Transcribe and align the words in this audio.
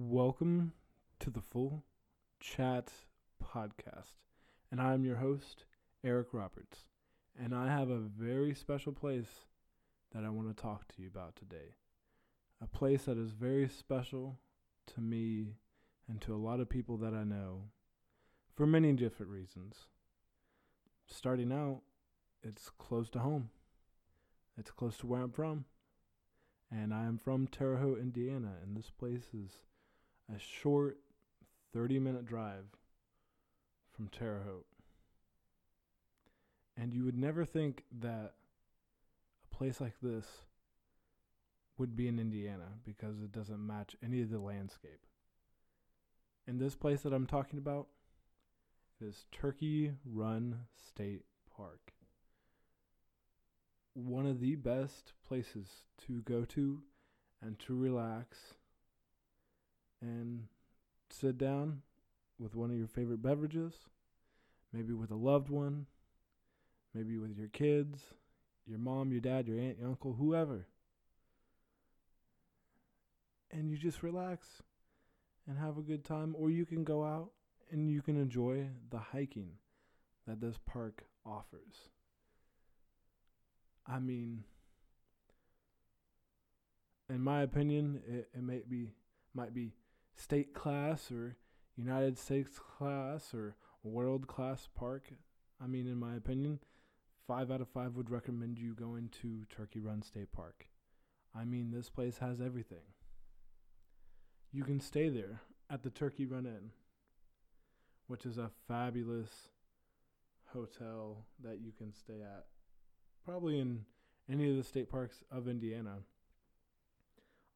Welcome 0.00 0.74
to 1.18 1.28
the 1.28 1.40
Full 1.40 1.82
Chat 2.38 2.92
Podcast. 3.42 4.12
And 4.70 4.80
I'm 4.80 5.04
your 5.04 5.16
host, 5.16 5.64
Eric 6.04 6.28
Roberts. 6.30 6.84
And 7.36 7.52
I 7.52 7.66
have 7.66 7.90
a 7.90 7.98
very 7.98 8.54
special 8.54 8.92
place 8.92 9.46
that 10.14 10.22
I 10.22 10.28
want 10.28 10.56
to 10.56 10.62
talk 10.62 10.86
to 10.86 11.02
you 11.02 11.08
about 11.08 11.34
today. 11.34 11.74
A 12.62 12.68
place 12.68 13.06
that 13.06 13.18
is 13.18 13.32
very 13.32 13.68
special 13.68 14.38
to 14.94 15.00
me 15.00 15.56
and 16.08 16.20
to 16.20 16.32
a 16.32 16.38
lot 16.38 16.60
of 16.60 16.68
people 16.68 16.96
that 16.98 17.12
I 17.12 17.24
know 17.24 17.64
for 18.54 18.68
many 18.68 18.92
different 18.92 19.32
reasons. 19.32 19.88
Starting 21.08 21.52
out, 21.52 21.80
it's 22.44 22.70
close 22.78 23.10
to 23.10 23.18
home, 23.18 23.50
it's 24.56 24.70
close 24.70 24.96
to 24.98 25.08
where 25.08 25.22
I'm 25.22 25.32
from. 25.32 25.64
And 26.70 26.94
I 26.94 27.06
am 27.06 27.18
from 27.18 27.48
Terre 27.48 27.78
Haute, 27.78 27.98
Indiana, 27.98 28.52
and 28.62 28.76
this 28.76 28.90
place 28.90 29.30
is 29.34 29.58
a 30.34 30.38
short 30.38 30.98
30 31.72 31.98
minute 31.98 32.26
drive 32.26 32.64
from 33.94 34.08
Terre 34.08 34.42
Haute. 34.46 34.66
And 36.76 36.94
you 36.94 37.04
would 37.04 37.18
never 37.18 37.44
think 37.44 37.84
that 38.00 38.34
a 39.44 39.54
place 39.54 39.80
like 39.80 39.94
this 40.00 40.26
would 41.76 41.96
be 41.96 42.08
in 42.08 42.18
Indiana 42.18 42.68
because 42.84 43.20
it 43.20 43.32
doesn't 43.32 43.66
match 43.66 43.96
any 44.02 44.22
of 44.22 44.30
the 44.30 44.38
landscape. 44.38 45.06
And 46.46 46.60
this 46.60 46.74
place 46.74 47.02
that 47.02 47.12
I'm 47.12 47.26
talking 47.26 47.58
about 47.58 47.88
is 49.00 49.26
Turkey 49.32 49.92
Run 50.04 50.60
State 50.88 51.22
Park. 51.56 51.92
One 53.94 54.26
of 54.26 54.40
the 54.40 54.54
best 54.54 55.12
places 55.26 55.68
to 56.06 56.22
go 56.22 56.44
to 56.46 56.82
and 57.42 57.58
to 57.60 57.76
relax 57.76 58.54
and 60.00 60.44
sit 61.10 61.38
down 61.38 61.82
with 62.38 62.54
one 62.54 62.70
of 62.70 62.76
your 62.76 62.86
favorite 62.86 63.22
beverages, 63.22 63.74
maybe 64.72 64.92
with 64.92 65.10
a 65.10 65.16
loved 65.16 65.48
one, 65.48 65.86
maybe 66.94 67.18
with 67.18 67.36
your 67.36 67.48
kids, 67.48 68.00
your 68.66 68.78
mom, 68.78 69.10
your 69.10 69.20
dad, 69.20 69.48
your 69.48 69.58
aunt, 69.58 69.78
your 69.78 69.88
uncle, 69.88 70.14
whoever. 70.14 70.66
And 73.50 73.70
you 73.70 73.78
just 73.78 74.02
relax 74.02 74.62
and 75.48 75.58
have 75.58 75.78
a 75.78 75.82
good 75.82 76.04
time, 76.04 76.34
or 76.38 76.50
you 76.50 76.66
can 76.66 76.84
go 76.84 77.02
out 77.02 77.30
and 77.70 77.90
you 77.90 78.02
can 78.02 78.20
enjoy 78.20 78.66
the 78.90 78.98
hiking 78.98 79.52
that 80.26 80.40
this 80.40 80.58
park 80.66 81.04
offers. 81.24 81.88
I 83.86 83.98
mean, 83.98 84.44
in 87.08 87.22
my 87.22 87.42
opinion, 87.42 88.02
it, 88.06 88.28
it 88.34 88.42
may 88.42 88.62
be 88.68 88.92
might 89.34 89.54
be 89.54 89.72
state 90.18 90.52
class 90.52 91.10
or 91.10 91.36
United 91.76 92.18
States 92.18 92.58
class 92.58 93.32
or 93.32 93.56
world 93.82 94.26
class 94.26 94.68
park. 94.74 95.04
I 95.62 95.66
mean, 95.66 95.86
in 95.86 95.98
my 95.98 96.16
opinion, 96.16 96.58
five 97.26 97.50
out 97.50 97.60
of 97.60 97.68
five 97.68 97.94
would 97.96 98.10
recommend 98.10 98.58
you 98.58 98.74
going 98.74 99.10
to 99.22 99.44
Turkey 99.48 99.80
Run 99.80 100.02
State 100.02 100.32
Park. 100.32 100.66
I 101.34 101.44
mean, 101.44 101.70
this 101.70 101.88
place 101.88 102.18
has 102.18 102.40
everything. 102.40 102.78
You 104.52 104.64
can 104.64 104.80
stay 104.80 105.08
there 105.08 105.40
at 105.70 105.82
the 105.82 105.90
Turkey 105.90 106.26
Run 106.26 106.46
Inn, 106.46 106.70
which 108.06 108.26
is 108.26 108.38
a 108.38 108.50
fabulous 108.66 109.30
hotel 110.52 111.26
that 111.44 111.60
you 111.60 111.72
can 111.76 111.92
stay 111.92 112.22
at, 112.22 112.46
probably 113.24 113.58
in 113.58 113.84
any 114.30 114.50
of 114.50 114.56
the 114.56 114.64
state 114.64 114.90
parks 114.90 115.22
of 115.30 115.48
Indiana. 115.48 115.98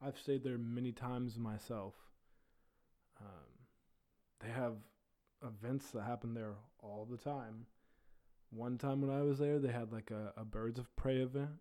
I've 0.04 0.18
stayed 0.18 0.44
there 0.44 0.58
many 0.58 0.92
times 0.92 1.38
myself. 1.38 1.94
Um, 3.22 3.66
they 4.40 4.48
have 4.48 4.74
events 5.46 5.90
that 5.90 6.02
happen 6.02 6.34
there 6.34 6.54
all 6.80 7.06
the 7.10 7.16
time. 7.16 7.66
One 8.50 8.76
time 8.76 9.00
when 9.00 9.10
I 9.10 9.22
was 9.22 9.38
there, 9.38 9.58
they 9.58 9.72
had 9.72 9.92
like 9.92 10.10
a, 10.10 10.32
a 10.36 10.44
birds 10.44 10.78
of 10.78 10.94
prey 10.96 11.18
event, 11.18 11.60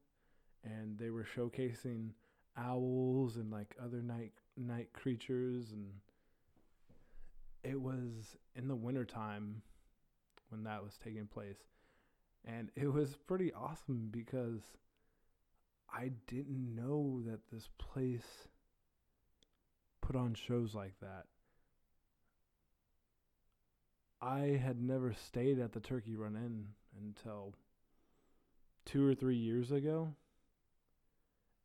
and 0.63 0.97
they 0.97 1.09
were 1.09 1.25
showcasing 1.25 2.09
owls 2.57 3.37
and 3.37 3.51
like 3.51 3.75
other 3.81 4.01
night 4.01 4.33
night 4.57 4.91
creatures, 4.93 5.71
and 5.71 5.87
it 7.63 7.79
was 7.79 8.35
in 8.55 8.67
the 8.67 8.75
wintertime 8.75 9.61
when 10.49 10.63
that 10.63 10.83
was 10.83 10.97
taking 11.01 11.27
place, 11.27 11.63
and 12.45 12.69
it 12.75 12.91
was 12.91 13.15
pretty 13.25 13.53
awesome 13.53 14.09
because 14.11 14.61
I 15.93 16.11
didn't 16.27 16.75
know 16.75 17.21
that 17.25 17.49
this 17.51 17.69
place 17.77 18.47
put 20.01 20.15
on 20.15 20.33
shows 20.33 20.73
like 20.73 20.99
that. 21.01 21.25
I 24.21 24.59
had 24.63 24.79
never 24.79 25.13
stayed 25.13 25.57
at 25.57 25.73
the 25.73 25.79
Turkey 25.79 26.15
Run 26.15 26.35
Inn 26.35 26.67
until 26.99 27.55
two 28.85 29.07
or 29.07 29.15
three 29.15 29.35
years 29.35 29.71
ago. 29.71 30.13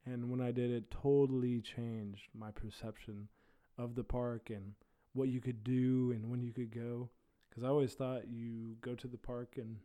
And 0.06 0.30
when 0.30 0.40
I 0.40 0.52
did, 0.52 0.70
it 0.70 0.90
totally 0.90 1.60
changed 1.60 2.28
my 2.32 2.50
perception 2.50 3.28
of 3.76 3.94
the 3.94 4.04
park 4.04 4.48
and 4.48 4.74
what 5.12 5.28
you 5.28 5.40
could 5.40 5.64
do 5.64 6.12
and 6.14 6.30
when 6.30 6.42
you 6.42 6.52
could 6.52 6.74
go. 6.74 7.10
Because 7.48 7.64
I 7.64 7.68
always 7.68 7.92
thought 7.92 8.28
you 8.28 8.76
go 8.80 8.94
to 8.94 9.06
the 9.06 9.18
park 9.18 9.54
in 9.56 9.76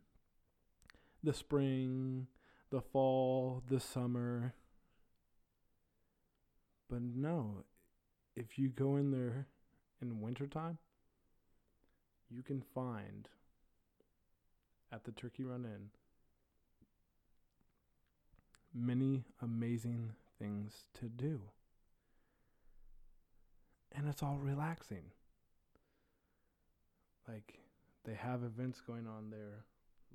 the 1.22 1.34
spring, 1.34 2.26
the 2.70 2.80
fall, 2.80 3.62
the 3.68 3.80
summer. 3.80 4.54
But 6.88 7.02
no, 7.02 7.64
if 8.34 8.58
you 8.58 8.68
go 8.68 8.96
in 8.96 9.10
there 9.10 9.46
in 10.00 10.20
wintertime, 10.20 10.78
you 12.34 12.42
can 12.42 12.62
find 12.74 13.28
at 14.90 15.04
the 15.04 15.12
Turkey 15.12 15.44
Run 15.44 15.64
Inn 15.64 15.90
many 18.74 19.24
amazing 19.42 20.12
things 20.38 20.84
to 20.94 21.06
do. 21.06 21.40
And 23.94 24.08
it's 24.08 24.22
all 24.22 24.38
relaxing. 24.40 25.04
Like, 27.28 27.58
they 28.04 28.14
have 28.14 28.42
events 28.42 28.80
going 28.80 29.06
on 29.06 29.30
there, 29.30 29.64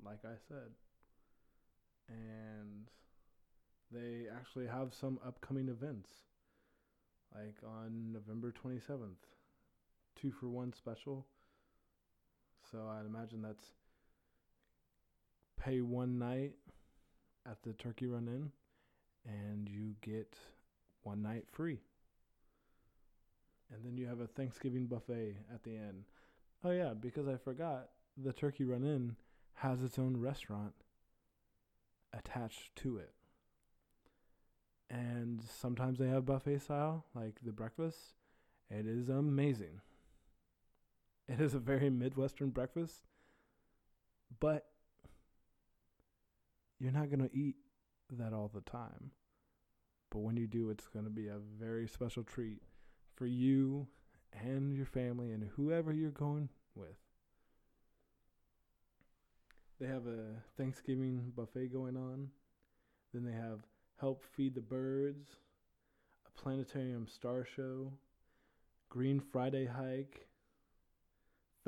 like 0.04 0.24
I 0.24 0.34
said. 0.48 0.72
And 2.08 2.88
they 3.92 4.26
actually 4.34 4.66
have 4.66 4.92
some 4.92 5.20
upcoming 5.26 5.68
events, 5.68 6.10
like 7.34 7.56
on 7.64 8.12
November 8.12 8.52
27th, 8.52 9.24
two 10.20 10.32
for 10.32 10.48
one 10.48 10.72
special 10.72 11.26
so 12.70 12.78
I'd 12.88 13.06
imagine 13.06 13.42
that's 13.42 13.72
pay 15.60 15.80
one 15.80 16.18
night 16.18 16.52
at 17.48 17.62
the 17.62 17.72
Turkey 17.72 18.06
Run 18.06 18.28
Inn 18.28 18.52
and 19.26 19.68
you 19.68 19.94
get 20.00 20.36
one 21.02 21.22
night 21.22 21.44
free. 21.50 21.80
And 23.72 23.84
then 23.84 23.96
you 23.96 24.06
have 24.06 24.20
a 24.20 24.26
Thanksgiving 24.26 24.86
buffet 24.86 25.36
at 25.52 25.62
the 25.62 25.76
end. 25.76 26.04
Oh 26.64 26.70
yeah, 26.70 26.94
because 26.98 27.28
I 27.28 27.36
forgot, 27.36 27.88
the 28.16 28.32
Turkey 28.32 28.64
Run 28.64 28.84
Inn 28.84 29.16
has 29.54 29.82
its 29.82 29.98
own 29.98 30.16
restaurant 30.16 30.72
attached 32.12 32.74
to 32.76 32.98
it. 32.98 33.12
And 34.90 35.42
sometimes 35.42 35.98
they 35.98 36.08
have 36.08 36.24
buffet 36.24 36.60
style, 36.60 37.04
like 37.14 37.34
the 37.44 37.52
breakfast. 37.52 37.98
It 38.70 38.86
is 38.86 39.08
amazing. 39.08 39.80
It 41.28 41.40
is 41.40 41.54
a 41.54 41.58
very 41.58 41.90
Midwestern 41.90 42.50
breakfast, 42.50 43.02
but 44.40 44.66
you're 46.78 46.90
not 46.90 47.10
going 47.10 47.28
to 47.28 47.36
eat 47.36 47.56
that 48.10 48.32
all 48.32 48.50
the 48.52 48.62
time. 48.62 49.10
But 50.10 50.20
when 50.20 50.38
you 50.38 50.46
do, 50.46 50.70
it's 50.70 50.88
going 50.88 51.04
to 51.04 51.10
be 51.10 51.28
a 51.28 51.38
very 51.60 51.86
special 51.86 52.22
treat 52.22 52.62
for 53.14 53.26
you 53.26 53.86
and 54.32 54.72
your 54.72 54.86
family 54.86 55.32
and 55.32 55.50
whoever 55.54 55.92
you're 55.92 56.10
going 56.10 56.48
with. 56.74 56.96
They 59.78 59.86
have 59.86 60.06
a 60.06 60.42
Thanksgiving 60.56 61.32
buffet 61.36 61.72
going 61.72 61.96
on. 61.96 62.28
Then 63.12 63.24
they 63.24 63.32
have 63.32 63.60
Help 64.00 64.24
Feed 64.24 64.54
the 64.54 64.60
Birds, 64.60 65.28
a 66.26 66.40
planetarium 66.40 67.06
star 67.06 67.44
show, 67.44 67.92
Green 68.88 69.20
Friday 69.20 69.66
hike, 69.66 70.27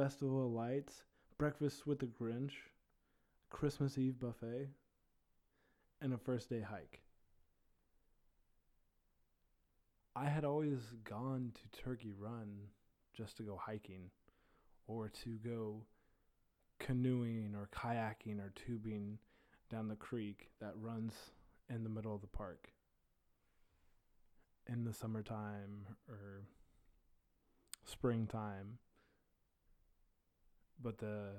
Festival 0.00 0.46
of 0.46 0.52
Lights, 0.52 1.02
Breakfast 1.36 1.86
with 1.86 1.98
the 1.98 2.06
Grinch, 2.06 2.52
Christmas 3.50 3.98
Eve 3.98 4.18
buffet, 4.18 4.68
and 6.00 6.14
a 6.14 6.16
first 6.16 6.48
day 6.48 6.62
hike. 6.62 7.02
I 10.16 10.24
had 10.24 10.46
always 10.46 10.78
gone 11.04 11.52
to 11.52 11.82
Turkey 11.82 12.14
Run 12.18 12.60
just 13.14 13.36
to 13.36 13.42
go 13.42 13.60
hiking 13.62 14.08
or 14.86 15.10
to 15.22 15.36
go 15.44 15.84
canoeing 16.78 17.54
or 17.54 17.68
kayaking 17.70 18.40
or 18.40 18.54
tubing 18.54 19.18
down 19.68 19.88
the 19.88 19.96
creek 19.96 20.48
that 20.62 20.72
runs 20.80 21.12
in 21.68 21.84
the 21.84 21.90
middle 21.90 22.14
of 22.14 22.22
the 22.22 22.26
park 22.26 22.72
in 24.66 24.82
the 24.84 24.94
summertime 24.94 25.84
or 26.08 26.46
springtime. 27.84 28.78
But 30.82 30.98
the 30.98 31.32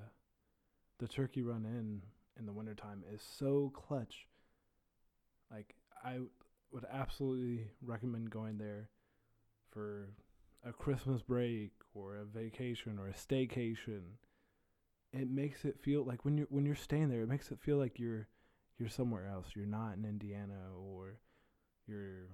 the 1.00 1.08
Turkey 1.08 1.42
Run 1.42 1.66
Inn 1.66 2.04
in 2.38 2.46
the 2.46 2.54
wintertime 2.54 3.04
is 3.14 3.22
so 3.22 3.72
clutch. 3.76 4.28
Like 5.52 5.76
I 6.04 6.20
would 6.72 6.86
absolutely 6.92 7.68
recommend 7.84 8.30
going 8.30 8.58
there 8.58 8.90
for 9.72 10.10
a 10.64 10.72
Christmas 10.72 11.22
break 11.22 11.72
or 11.94 12.18
a 12.18 12.26
vacation 12.26 13.00
or 13.00 13.08
a 13.08 13.14
staycation. 13.14 14.02
It 15.14 15.30
makes 15.30 15.66
it 15.66 15.80
feel 15.82 16.06
like 16.06 16.24
when 16.24 16.38
you're 16.38 16.48
when 16.50 16.66
you're 16.66 16.76
staying 16.76 17.10
there, 17.10 17.22
it 17.22 17.30
makes 17.30 17.52
it 17.52 17.60
feel 17.60 17.78
like 17.78 18.00
you're 18.00 18.28
you're 18.80 18.90
somewhere 18.90 19.28
else. 19.28 19.48
You're 19.56 19.66
not 19.66 19.96
in 19.98 20.06
Indiana 20.06 20.60
or 20.78 21.20
you're 21.88 22.28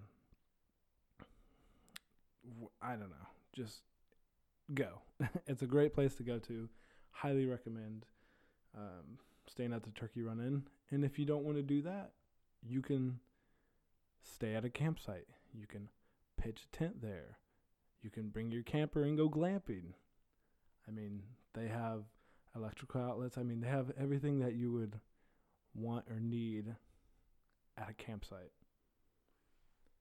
I 2.81 2.91
don't 2.91 3.09
know. 3.09 3.27
Just 3.53 3.81
go. 4.73 5.01
it's 5.47 5.61
a 5.61 5.67
great 5.67 5.93
place 5.93 6.15
to 6.15 6.23
go 6.23 6.39
to. 6.39 6.69
Highly 7.21 7.45
recommend 7.45 8.05
um, 8.77 9.17
staying 9.47 9.73
at 9.73 9.83
the 9.83 9.89
Turkey 9.91 10.21
Run 10.21 10.39
Inn. 10.39 10.63
And 10.91 11.03
if 11.03 11.17
you 11.17 11.25
don't 11.25 11.43
want 11.43 11.57
to 11.57 11.63
do 11.63 11.81
that, 11.81 12.11
you 12.61 12.81
can 12.81 13.19
stay 14.21 14.53
at 14.53 14.65
a 14.65 14.69
campsite. 14.69 15.27
You 15.53 15.65
can 15.65 15.89
pitch 16.39 16.61
a 16.71 16.77
tent 16.77 17.01
there. 17.01 17.39
You 18.03 18.11
can 18.11 18.29
bring 18.29 18.51
your 18.51 18.61
camper 18.61 19.03
and 19.03 19.17
go 19.17 19.29
glamping. 19.29 19.93
I 20.87 20.91
mean, 20.91 21.23
they 21.53 21.67
have 21.67 22.03
electrical 22.55 23.01
outlets. 23.01 23.37
I 23.37 23.43
mean, 23.43 23.61
they 23.61 23.67
have 23.67 23.91
everything 23.99 24.39
that 24.39 24.53
you 24.53 24.71
would 24.71 24.99
want 25.73 26.05
or 26.09 26.19
need 26.19 26.75
at 27.77 27.89
a 27.89 27.93
campsite. 27.93 28.51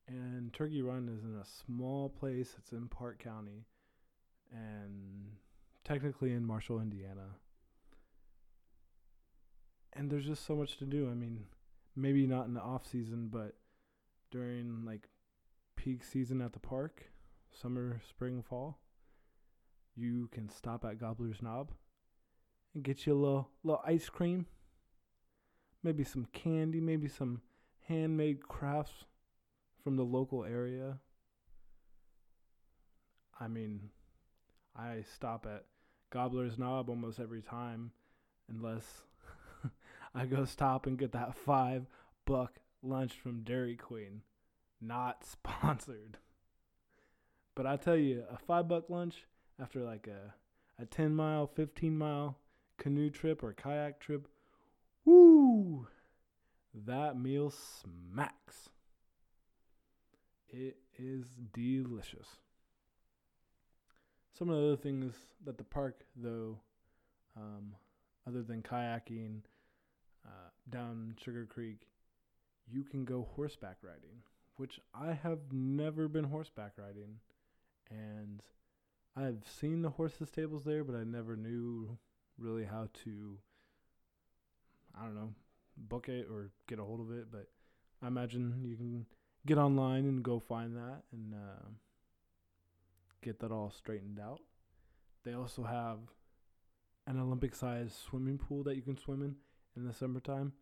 And 0.06 0.52
Turkey 0.52 0.82
Run 0.82 1.08
is 1.08 1.24
in 1.24 1.34
a 1.34 1.44
small 1.44 2.10
place. 2.10 2.54
It's 2.58 2.72
in 2.72 2.88
Parke 2.88 3.18
County 3.18 3.64
and 4.52 5.30
technically 5.86 6.32
in 6.32 6.44
Marshall, 6.44 6.80
Indiana. 6.80 7.36
And 9.92 10.10
there's 10.10 10.26
just 10.26 10.44
so 10.44 10.56
much 10.56 10.78
to 10.78 10.84
do. 10.84 11.08
I 11.08 11.14
mean, 11.14 11.44
maybe 11.94 12.26
not 12.26 12.46
in 12.46 12.54
the 12.54 12.60
off 12.60 12.86
season, 12.86 13.28
but 13.30 13.54
during 14.32 14.84
like 14.84 15.08
peak 15.76 16.02
season 16.02 16.40
at 16.40 16.52
the 16.52 16.58
park, 16.58 17.04
summer, 17.52 18.00
spring, 18.08 18.42
fall, 18.42 18.80
you 19.94 20.28
can 20.32 20.48
stop 20.48 20.84
at 20.84 20.98
Gobbler's 20.98 21.40
Knob 21.40 21.70
and 22.74 22.82
get 22.82 23.06
you 23.06 23.12
a 23.12 23.14
little 23.14 23.48
little 23.62 23.82
ice 23.86 24.08
cream, 24.08 24.46
maybe 25.84 26.02
some 26.02 26.26
candy, 26.32 26.80
maybe 26.80 27.06
some 27.06 27.42
handmade 27.88 28.46
crafts 28.48 29.04
from 29.84 29.96
the 29.96 30.04
local 30.04 30.44
area. 30.44 30.98
I 33.38 33.46
mean, 33.46 33.90
I 34.74 35.04
stop 35.14 35.46
at 35.46 35.64
Gobbler's 36.10 36.58
Knob 36.58 36.88
almost 36.88 37.18
every 37.18 37.42
time, 37.42 37.90
unless 38.48 39.02
I 40.14 40.26
go 40.26 40.44
stop 40.44 40.86
and 40.86 40.98
get 40.98 41.12
that 41.12 41.36
five 41.36 41.86
buck 42.24 42.54
lunch 42.82 43.14
from 43.14 43.42
Dairy 43.42 43.76
Queen. 43.76 44.22
Not 44.80 45.24
sponsored. 45.26 46.18
But 47.54 47.66
I 47.66 47.76
tell 47.76 47.96
you, 47.96 48.24
a 48.30 48.36
five 48.36 48.68
buck 48.68 48.90
lunch 48.90 49.24
after 49.60 49.82
like 49.82 50.06
a, 50.06 50.34
a 50.82 50.86
10 50.86 51.14
mile, 51.14 51.46
15 51.46 51.96
mile 51.96 52.38
canoe 52.78 53.10
trip 53.10 53.42
or 53.42 53.52
kayak 53.52 54.00
trip, 54.00 54.28
woo! 55.04 55.88
That 56.74 57.18
meal 57.18 57.50
smacks. 57.50 58.68
It 60.48 60.76
is 60.98 61.24
delicious. 61.54 62.36
Some 64.36 64.50
of 64.50 64.56
the 64.56 64.66
other 64.66 64.76
things 64.76 65.14
that 65.46 65.56
the 65.56 65.64
park, 65.64 66.04
though, 66.14 66.58
um, 67.38 67.74
other 68.28 68.42
than 68.42 68.62
kayaking 68.62 69.40
uh, 70.26 70.50
down 70.68 71.14
Sugar 71.22 71.46
Creek, 71.46 71.88
you 72.70 72.84
can 72.84 73.06
go 73.06 73.26
horseback 73.34 73.78
riding, 73.82 74.22
which 74.56 74.78
I 74.94 75.12
have 75.14 75.38
never 75.52 76.06
been 76.06 76.24
horseback 76.24 76.72
riding. 76.76 77.20
And 77.90 78.42
I've 79.16 79.48
seen 79.48 79.80
the 79.80 79.90
horses 79.90 80.28
stables 80.28 80.64
there, 80.64 80.84
but 80.84 80.96
I 80.96 81.04
never 81.04 81.34
knew 81.34 81.96
really 82.36 82.64
how 82.64 82.88
to, 83.04 83.38
I 84.94 85.04
don't 85.04 85.14
know, 85.14 85.32
book 85.78 86.10
it 86.10 86.26
or 86.30 86.50
get 86.66 86.78
a 86.78 86.84
hold 86.84 87.00
of 87.00 87.10
it. 87.10 87.28
But 87.32 87.48
I 88.02 88.08
imagine 88.08 88.66
you 88.66 88.76
can 88.76 89.06
get 89.46 89.56
online 89.56 90.04
and 90.04 90.22
go 90.22 90.38
find 90.40 90.76
that 90.76 91.04
and. 91.10 91.32
Uh, 91.32 91.68
get 93.26 93.40
that 93.40 93.50
all 93.50 93.72
straightened 93.76 94.20
out. 94.20 94.40
They 95.24 95.34
also 95.34 95.64
have 95.64 95.98
an 97.08 97.18
Olympic 97.18 97.56
sized 97.56 97.94
swimming 97.94 98.38
pool 98.38 98.62
that 98.62 98.76
you 98.76 98.82
can 98.82 98.96
swim 98.96 99.20
in 99.20 99.34
in 99.76 99.84
the 99.84 99.92
summertime. 99.92 100.52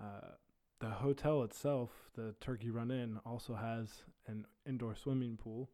Uh, 0.00 0.32
the 0.80 0.88
hotel 0.88 1.42
itself, 1.42 1.90
the 2.14 2.34
Turkey 2.40 2.70
Run 2.70 2.90
Inn, 2.90 3.18
also 3.26 3.54
has 3.54 4.04
an 4.26 4.46
indoor 4.66 4.94
swimming 4.94 5.36
pool. 5.36 5.68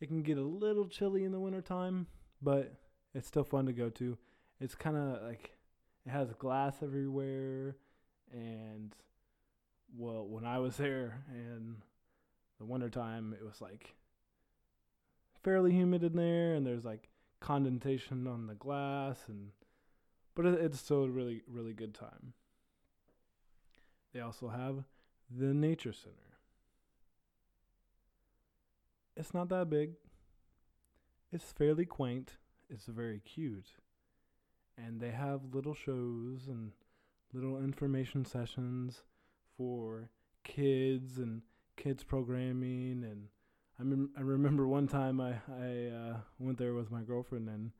It 0.00 0.06
can 0.06 0.22
get 0.22 0.38
a 0.38 0.42
little 0.42 0.88
chilly 0.88 1.24
in 1.24 1.32
the 1.32 1.40
wintertime, 1.40 2.06
but 2.40 2.72
it's 3.14 3.28
still 3.28 3.44
fun 3.44 3.66
to 3.66 3.72
go 3.74 3.90
to. 3.90 4.16
It's 4.60 4.74
kind 4.74 4.96
of 4.96 5.22
like 5.22 5.58
it 6.06 6.10
has 6.10 6.32
glass 6.38 6.76
everywhere, 6.82 7.76
and 8.32 8.94
well, 9.94 10.26
when 10.26 10.46
I 10.46 10.58
was 10.58 10.78
there 10.78 11.22
in 11.30 11.76
the 12.58 12.64
wintertime, 12.64 13.34
it 13.38 13.44
was 13.44 13.60
like 13.60 13.94
fairly 15.42 15.72
humid 15.72 16.02
in 16.02 16.16
there, 16.16 16.54
and 16.54 16.66
there's 16.66 16.84
like 16.84 17.08
condensation 17.40 18.26
on 18.26 18.46
the 18.46 18.54
glass, 18.54 19.18
and 19.28 19.50
but 20.34 20.46
it, 20.46 20.60
it's 20.60 20.80
still 20.80 21.04
a 21.04 21.10
really 21.10 21.42
really 21.46 21.72
good 21.72 21.94
time. 21.94 22.34
They 24.12 24.20
also 24.20 24.48
have 24.48 24.84
the 25.30 25.54
Nature 25.54 25.92
Center. 25.92 26.16
It's 29.16 29.34
not 29.34 29.48
that 29.50 29.70
big. 29.70 29.92
It's 31.32 31.52
fairly 31.52 31.86
quaint. 31.86 32.36
It's 32.68 32.86
very 32.86 33.20
cute. 33.20 33.72
And 34.76 35.00
they 35.00 35.10
have 35.10 35.54
little 35.54 35.74
shows 35.74 36.48
and 36.48 36.72
little 37.32 37.58
information 37.58 38.24
sessions 38.24 39.02
for 39.56 40.10
kids 40.44 41.18
and 41.18 41.42
kids 41.76 42.04
programming 42.04 43.04
and 43.04 43.28
I, 43.82 43.84
mem- 43.84 44.10
I 44.16 44.20
remember 44.20 44.68
one 44.68 44.86
time 44.86 45.20
I 45.20 45.32
I 45.60 45.88
uh, 45.88 46.16
went 46.38 46.56
there 46.58 46.74
with 46.74 46.90
my 46.92 47.02
girlfriend 47.02 47.48
and 47.48 47.72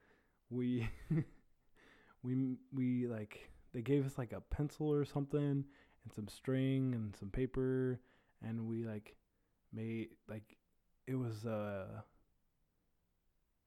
we 0.50 0.88
we 2.25 2.56
we 2.73 3.06
like 3.06 3.49
they 3.73 3.82
gave 3.82 4.04
us 4.04 4.18
like 4.18 4.32
a 4.32 4.40
pencil 4.40 4.92
or 4.92 5.04
something 5.04 5.64
and 6.04 6.12
some 6.12 6.26
string 6.26 6.92
and 6.94 7.14
some 7.16 7.30
paper 7.30 8.00
and 8.44 8.68
we 8.68 8.85
like 8.85 9.14
made 9.73 10.09
like 10.28 10.56
it 11.06 11.14
was 11.14 11.44
a 11.44 12.04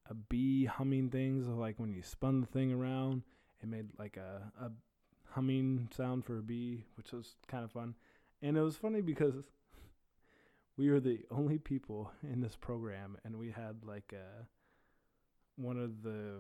a 0.10 0.13
bee 0.13 0.65
humming 0.65 1.10
things 1.10 1.46
so 1.46 1.54
like 1.54 1.80
when 1.80 1.94
you 1.94 2.04
spun 2.04 2.42
the 2.42 2.48
thing 2.48 2.74
around 2.74 3.24
it 3.63 3.70
made 3.70 3.88
like 3.98 4.18
a 4.18 4.51
a 4.62 4.70
humming 5.36 5.89
sound 5.96 6.25
for 6.25 6.38
a 6.38 6.42
bee 6.42 6.86
which 6.96 7.12
was 7.12 7.36
kind 7.48 7.63
of 7.63 7.72
fun. 7.72 7.94
And 8.42 8.58
it 8.58 8.62
was 8.62 8.77
funny 8.77 9.01
because 9.01 9.36
we 10.77 10.89
were 10.89 11.00
the 11.00 11.20
only 11.32 11.58
people 11.58 12.12
in 12.24 12.41
this 12.41 12.55
program, 12.55 13.17
and 13.24 13.38
we 13.38 13.51
had 13.51 13.84
like 13.86 14.13
a 14.13 14.17
uh, 14.17 14.44
one 15.55 15.77
of 15.77 16.03
the 16.03 16.39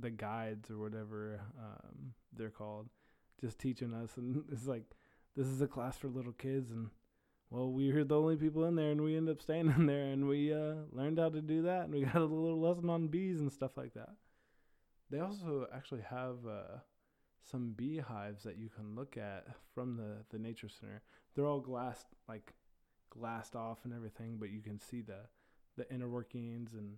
the 0.00 0.10
guides 0.10 0.70
or 0.70 0.78
whatever 0.78 1.40
um, 1.58 2.12
they're 2.36 2.50
called, 2.50 2.88
just 3.40 3.58
teaching 3.58 3.94
us, 3.94 4.16
and 4.16 4.44
it's 4.52 4.66
like 4.66 4.84
this 5.36 5.46
is 5.46 5.60
a 5.60 5.66
class 5.66 5.96
for 5.96 6.08
little 6.08 6.32
kids, 6.32 6.70
and 6.70 6.90
well, 7.50 7.72
we 7.72 7.92
were 7.92 8.04
the 8.04 8.18
only 8.18 8.36
people 8.36 8.64
in 8.66 8.76
there, 8.76 8.90
and 8.90 9.02
we 9.02 9.16
ended 9.16 9.36
up 9.36 9.42
staying 9.42 9.70
in 9.76 9.86
there, 9.86 10.06
and 10.06 10.28
we 10.28 10.52
uh, 10.52 10.74
learned 10.92 11.18
how 11.18 11.30
to 11.30 11.40
do 11.40 11.62
that, 11.62 11.84
and 11.84 11.94
we 11.94 12.02
got 12.04 12.16
a 12.16 12.24
little 12.24 12.60
lesson 12.60 12.90
on 12.90 13.08
bees 13.08 13.40
and 13.40 13.52
stuff 13.52 13.76
like 13.76 13.94
that. 13.94 14.10
They 15.10 15.18
also 15.18 15.66
actually 15.74 16.02
have 16.02 16.36
uh, 16.48 16.78
some 17.42 17.72
beehives 17.76 18.44
that 18.44 18.58
you 18.58 18.68
can 18.68 18.94
look 18.94 19.16
at 19.16 19.46
from 19.74 19.96
the 19.96 20.24
the 20.30 20.38
nature 20.38 20.68
center. 20.68 21.02
They're 21.34 21.46
all 21.46 21.60
glass 21.60 22.04
like 22.28 22.52
glassed 23.10 23.54
off 23.54 23.78
and 23.84 23.92
everything, 23.92 24.36
but 24.38 24.50
you 24.50 24.60
can 24.60 24.78
see 24.78 25.00
the 25.00 25.26
the 25.76 25.92
inner 25.92 26.08
workings 26.08 26.74
and 26.74 26.96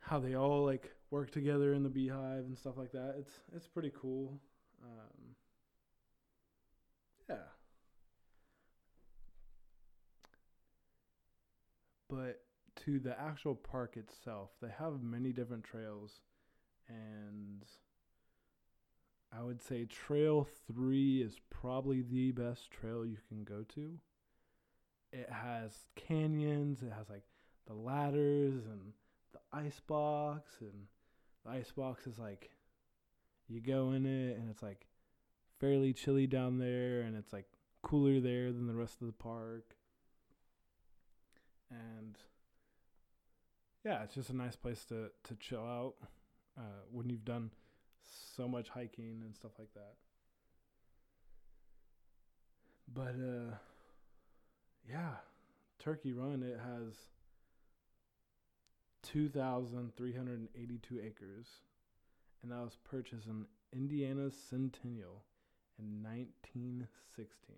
how 0.00 0.18
they 0.18 0.34
all 0.34 0.64
like 0.64 0.90
work 1.10 1.30
together 1.30 1.74
in 1.74 1.82
the 1.82 1.88
beehive 1.88 2.44
and 2.44 2.56
stuff 2.56 2.76
like 2.76 2.92
that. 2.92 3.16
It's 3.18 3.32
it's 3.54 3.66
pretty 3.66 3.92
cool. 4.00 4.40
Um, 4.82 5.34
yeah. 7.28 7.36
But 12.08 12.40
to 12.84 12.98
the 12.98 13.20
actual 13.20 13.54
park 13.54 13.96
itself, 13.96 14.50
they 14.62 14.70
have 14.78 15.02
many 15.02 15.32
different 15.32 15.64
trails 15.64 16.20
and 16.88 17.64
I 19.30 19.42
would 19.42 19.62
say 19.62 19.84
trail 19.84 20.48
3 20.72 21.22
is 21.22 21.36
probably 21.50 22.00
the 22.00 22.32
best 22.32 22.70
trail 22.70 23.04
you 23.04 23.18
can 23.28 23.44
go 23.44 23.62
to 23.74 23.98
it 25.12 25.30
has 25.30 25.72
canyons, 25.96 26.82
it 26.82 26.92
has 26.96 27.08
like 27.08 27.24
the 27.66 27.74
ladders 27.74 28.64
and 28.66 28.92
the 29.32 29.40
ice 29.52 29.80
box 29.86 30.52
and 30.60 30.86
the 31.44 31.50
ice 31.50 31.70
box 31.70 32.06
is 32.06 32.18
like 32.18 32.50
you 33.48 33.60
go 33.60 33.92
in 33.92 34.04
it 34.06 34.36
and 34.36 34.50
it's 34.50 34.62
like 34.62 34.86
fairly 35.58 35.92
chilly 35.92 36.26
down 36.26 36.58
there 36.58 37.00
and 37.00 37.16
it's 37.16 37.32
like 37.32 37.46
cooler 37.82 38.20
there 38.20 38.52
than 38.52 38.66
the 38.66 38.74
rest 38.74 39.00
of 39.00 39.06
the 39.06 39.12
park. 39.12 39.74
And 41.70 42.16
yeah, 43.84 44.02
it's 44.02 44.14
just 44.14 44.30
a 44.30 44.36
nice 44.36 44.56
place 44.56 44.84
to 44.86 45.10
to 45.24 45.34
chill 45.36 45.60
out 45.64 45.94
uh, 46.58 46.82
when 46.90 47.08
you've 47.08 47.24
done 47.24 47.50
so 48.36 48.48
much 48.48 48.68
hiking 48.70 49.22
and 49.24 49.34
stuff 49.34 49.52
like 49.58 49.72
that. 49.74 49.94
But 52.92 53.14
uh 53.16 53.54
yeah, 54.90 55.16
Turkey 55.78 56.12
Run 56.12 56.42
it 56.42 56.58
has 56.58 56.94
2,382 59.02 61.00
acres, 61.04 61.46
and 62.42 62.52
that 62.52 62.60
was 62.60 62.76
purchased 62.84 63.26
in 63.26 63.46
Indiana's 63.72 64.34
Centennial 64.48 65.24
in 65.78 66.02
1916. 66.02 67.56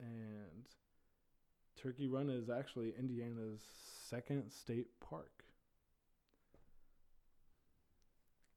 And 0.00 0.66
Turkey 1.80 2.08
Run 2.08 2.28
is 2.28 2.50
actually 2.50 2.92
Indiana's 2.98 3.60
second 4.08 4.50
state 4.50 4.88
park. 5.00 5.44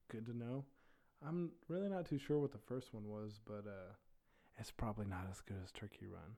Good 0.09 0.25
to 0.25 0.37
know. 0.37 0.65
I'm 1.25 1.51
really 1.67 1.89
not 1.89 2.05
too 2.05 2.17
sure 2.17 2.39
what 2.39 2.51
the 2.51 2.57
first 2.57 2.93
one 2.93 3.07
was, 3.07 3.39
but 3.45 3.65
uh, 3.67 3.93
it's 4.57 4.71
probably 4.71 5.05
not 5.05 5.27
as 5.29 5.41
good 5.41 5.57
as 5.63 5.71
Turkey 5.71 6.07
Run. 6.07 6.35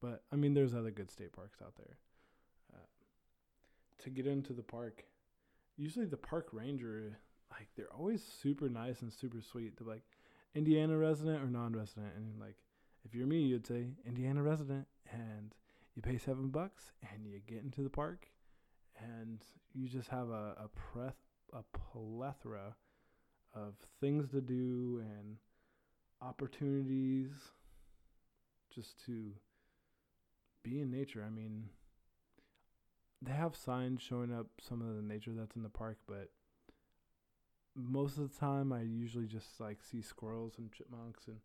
But 0.00 0.22
I 0.32 0.36
mean, 0.36 0.54
there's 0.54 0.74
other 0.74 0.90
good 0.90 1.10
state 1.10 1.32
parks 1.32 1.58
out 1.62 1.74
there. 1.76 1.98
Uh, 2.72 2.86
to 4.02 4.10
get 4.10 4.26
into 4.26 4.52
the 4.52 4.62
park, 4.62 5.04
usually 5.76 6.06
the 6.06 6.16
park 6.16 6.48
ranger, 6.52 7.18
like 7.50 7.68
they're 7.76 7.92
always 7.92 8.22
super 8.22 8.68
nice 8.68 9.02
and 9.02 9.12
super 9.12 9.40
sweet. 9.40 9.76
They're 9.76 9.92
like 9.92 10.04
Indiana 10.54 10.96
resident 10.96 11.42
or 11.42 11.46
non-resident, 11.46 12.12
and 12.16 12.40
like 12.40 12.56
if 13.04 13.14
you're 13.14 13.26
me, 13.26 13.42
you'd 13.42 13.66
say 13.66 13.88
Indiana 14.06 14.42
resident, 14.42 14.86
and 15.12 15.54
you 15.94 16.02
pay 16.02 16.18
seven 16.18 16.48
bucks 16.48 16.92
and 17.12 17.26
you 17.26 17.40
get 17.46 17.62
into 17.62 17.82
the 17.82 17.90
park, 17.90 18.28
and 19.00 19.44
you 19.74 19.88
just 19.88 20.08
have 20.08 20.28
a 20.30 20.54
a, 20.58 20.68
preth- 20.68 21.12
a 21.52 21.62
plethora 21.76 22.76
of 23.54 23.74
things 24.00 24.28
to 24.30 24.40
do 24.40 25.02
and 25.02 25.36
opportunities 26.20 27.30
just 28.78 29.04
to 29.06 29.32
be 30.62 30.80
in 30.80 30.90
nature. 30.90 31.24
I 31.26 31.30
mean, 31.30 31.64
they 33.20 33.32
have 33.32 33.56
signs 33.56 34.00
showing 34.00 34.32
up 34.32 34.46
some 34.60 34.80
of 34.80 34.94
the 34.94 35.02
nature 35.02 35.32
that's 35.36 35.56
in 35.56 35.64
the 35.64 35.68
park, 35.68 35.98
but 36.06 36.30
most 37.74 38.18
of 38.18 38.30
the 38.30 38.38
time 38.38 38.72
I 38.72 38.82
usually 38.82 39.26
just 39.26 39.60
like 39.60 39.78
see 39.82 40.00
squirrels 40.00 40.54
and 40.58 40.72
chipmunks 40.72 41.26
and 41.26 41.38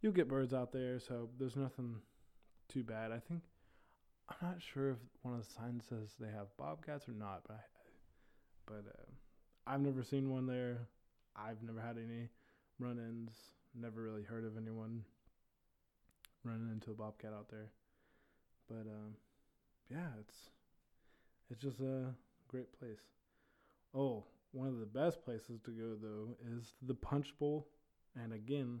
you'll 0.00 0.12
get 0.12 0.28
birds 0.28 0.52
out 0.52 0.72
there, 0.72 0.98
so 0.98 1.28
there's 1.38 1.56
nothing 1.56 1.96
too 2.68 2.82
bad. 2.82 3.12
I 3.12 3.18
think 3.18 3.42
I'm 4.28 4.36
not 4.42 4.60
sure 4.60 4.90
if 4.90 4.98
one 5.22 5.34
of 5.34 5.46
the 5.46 5.52
signs 5.52 5.84
says 5.88 6.14
they 6.18 6.32
have 6.32 6.56
bobcats 6.58 7.08
or 7.08 7.12
not, 7.12 7.42
but 7.46 7.54
I, 7.54 7.60
but 8.66 8.84
uh, 8.88 9.70
I've 9.70 9.80
never 9.80 10.02
seen 10.02 10.30
one 10.30 10.46
there. 10.46 10.88
I've 11.36 11.62
never 11.62 11.80
had 11.80 11.98
any 11.98 12.30
run-ins. 12.80 13.32
Never 13.74 14.02
really 14.02 14.22
heard 14.22 14.44
of 14.44 14.56
anyone 14.56 15.04
running 16.44 16.70
into 16.72 16.90
a 16.90 16.94
bobcat 16.94 17.32
out 17.32 17.48
there. 17.50 17.70
But 18.68 18.86
um, 18.88 19.16
yeah, 19.90 20.08
it's 20.20 20.50
it's 21.50 21.60
just 21.60 21.80
a 21.80 22.14
great 22.48 22.72
place. 22.78 23.00
Oh, 23.94 24.24
one 24.52 24.68
of 24.68 24.78
the 24.78 24.86
best 24.86 25.24
places 25.24 25.60
to 25.64 25.70
go 25.70 25.96
though 26.00 26.36
is 26.56 26.72
the 26.82 26.94
Punch 26.94 27.34
Bowl, 27.38 27.68
and 28.22 28.32
again, 28.32 28.80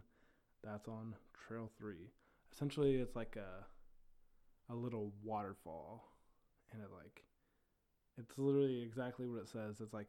that's 0.62 0.88
on 0.88 1.14
Trail 1.46 1.70
Three. 1.78 2.10
Essentially, 2.52 2.96
it's 2.96 3.16
like 3.16 3.36
a 3.36 4.72
a 4.72 4.74
little 4.74 5.12
waterfall, 5.22 6.12
and 6.72 6.82
it 6.82 6.88
like 6.94 7.22
it's 8.18 8.38
literally 8.38 8.82
exactly 8.82 9.26
what 9.26 9.42
it 9.42 9.48
says. 9.48 9.80
It's 9.80 9.92
like 9.92 10.08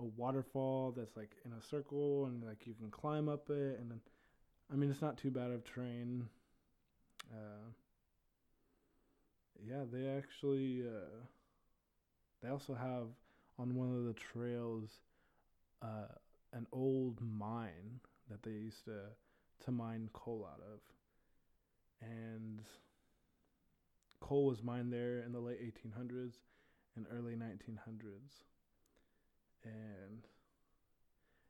a 0.00 0.04
waterfall 0.04 0.92
that's 0.96 1.16
like 1.16 1.36
in 1.44 1.52
a 1.52 1.62
circle, 1.62 2.26
and 2.26 2.42
like 2.42 2.66
you 2.66 2.74
can 2.74 2.90
climb 2.90 3.28
up 3.28 3.48
it, 3.50 3.78
and 3.78 3.90
then 3.90 4.00
I 4.72 4.76
mean 4.76 4.90
it's 4.90 5.02
not 5.02 5.18
too 5.18 5.30
bad 5.30 5.50
of 5.50 5.64
terrain. 5.64 6.28
Uh, 7.32 7.70
yeah, 9.64 9.84
they 9.90 10.06
actually 10.08 10.82
uh, 10.82 11.24
they 12.42 12.48
also 12.48 12.74
have 12.74 13.08
on 13.58 13.74
one 13.74 13.94
of 13.94 14.04
the 14.04 14.12
trails 14.14 14.90
uh, 15.82 16.12
an 16.52 16.66
old 16.72 17.20
mine 17.20 18.00
that 18.30 18.42
they 18.42 18.50
used 18.52 18.84
to 18.84 19.00
to 19.64 19.70
mine 19.70 20.08
coal 20.12 20.46
out 20.50 20.60
of, 20.60 20.80
and 22.02 22.60
coal 24.20 24.46
was 24.46 24.62
mined 24.62 24.92
there 24.92 25.20
in 25.20 25.32
the 25.32 25.40
late 25.40 25.58
1800s 25.60 26.34
and 26.96 27.06
early 27.12 27.34
1900s, 27.36 28.44
and 29.64 30.26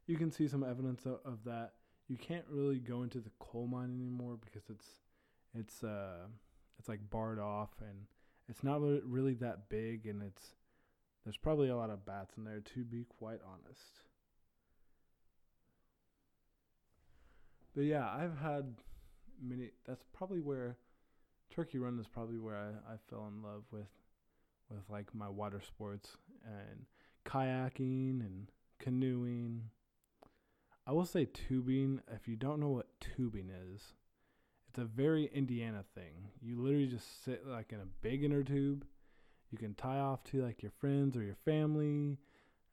you 0.06 0.16
can 0.16 0.30
see 0.30 0.48
some 0.48 0.62
evidence 0.62 1.04
of, 1.06 1.18
of 1.24 1.44
that. 1.44 1.72
You 2.08 2.16
can't 2.16 2.44
really 2.48 2.78
go 2.78 3.02
into 3.02 3.18
the 3.18 3.30
coal 3.40 3.66
mine 3.66 3.90
anymore 3.90 4.38
because 4.44 4.62
it's 4.70 4.86
it's 5.58 5.82
uh 5.82 6.26
it's 6.78 6.88
like 6.88 7.10
barred 7.10 7.38
off 7.38 7.70
and 7.80 8.06
it's 8.48 8.62
not 8.62 8.80
really 8.80 9.34
that 9.34 9.68
big 9.68 10.06
and 10.06 10.22
it's 10.22 10.52
there's 11.24 11.36
probably 11.36 11.68
a 11.68 11.76
lot 11.76 11.90
of 11.90 12.06
bats 12.06 12.36
in 12.36 12.44
there 12.44 12.60
to 12.60 12.84
be 12.84 13.04
quite 13.18 13.40
honest. 13.44 14.00
But 17.74 17.84
yeah, 17.84 18.08
I've 18.08 18.38
had 18.38 18.74
many 19.42 19.70
that's 19.86 20.04
probably 20.12 20.40
where 20.40 20.76
Turkey 21.50 21.78
Run 21.78 21.98
is 21.98 22.06
probably 22.06 22.38
where 22.38 22.56
I, 22.56 22.94
I 22.94 22.96
fell 23.10 23.26
in 23.28 23.42
love 23.42 23.64
with 23.70 23.88
with 24.70 24.88
like 24.88 25.14
my 25.14 25.28
water 25.28 25.60
sports 25.60 26.16
and 26.44 26.86
kayaking 27.24 28.20
and 28.20 28.50
canoeing. 28.78 29.62
I 30.86 30.92
will 30.92 31.04
say 31.04 31.24
tubing, 31.26 32.00
if 32.12 32.28
you 32.28 32.36
don't 32.36 32.60
know 32.60 32.68
what 32.68 33.00
tubing 33.00 33.50
is, 33.50 33.94
it's 34.76 34.82
a 34.82 34.84
very 34.84 35.30
Indiana 35.32 35.82
thing. 35.94 36.28
You 36.42 36.60
literally 36.60 36.86
just 36.86 37.24
sit 37.24 37.46
like 37.46 37.72
in 37.72 37.80
a 37.80 37.86
big 38.02 38.24
inner 38.24 38.42
tube. 38.42 38.84
You 39.50 39.56
can 39.56 39.74
tie 39.74 40.00
off 40.00 40.22
to 40.24 40.42
like 40.42 40.62
your 40.62 40.72
friends 40.72 41.16
or 41.16 41.22
your 41.22 41.36
family, 41.46 42.18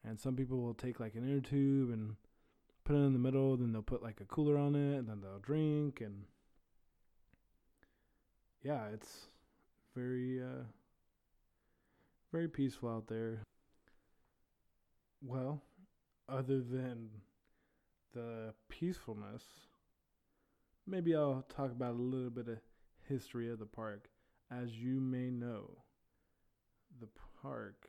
and 0.03 0.19
some 0.19 0.35
people 0.35 0.59
will 0.59 0.73
take 0.73 0.99
like 0.99 1.15
an 1.15 1.23
inner 1.23 1.39
tube 1.39 1.91
and 1.91 2.17
put 2.83 2.97
it 2.97 2.99
in 2.99 3.13
the 3.13 3.19
middle. 3.19 3.55
Then 3.55 3.71
they'll 3.71 3.81
put 3.81 4.03
like 4.03 4.19
a 4.19 4.25
cooler 4.25 4.57
on 4.57 4.75
it, 4.75 4.97
and 4.97 5.07
then 5.07 5.21
they'll 5.21 5.39
drink. 5.39 6.01
And 6.01 6.23
yeah, 8.63 8.87
it's 8.93 9.27
very 9.95 10.41
uh, 10.41 10.63
very 12.33 12.49
peaceful 12.49 12.89
out 12.89 13.07
there. 13.07 13.43
Well, 15.21 15.61
other 16.27 16.59
than 16.59 17.11
the 18.13 18.53
peacefulness 18.67 19.43
maybe 20.85 21.15
I'll 21.15 21.45
talk 21.55 21.71
about 21.71 21.95
a 21.95 22.01
little 22.01 22.29
bit 22.29 22.47
of 22.47 22.59
history 23.07 23.49
of 23.49 23.59
the 23.59 23.65
park. 23.65 24.09
As 24.51 24.75
you 24.75 24.99
may 24.99 25.29
know, 25.29 25.83
the 26.99 27.07
park 27.41 27.87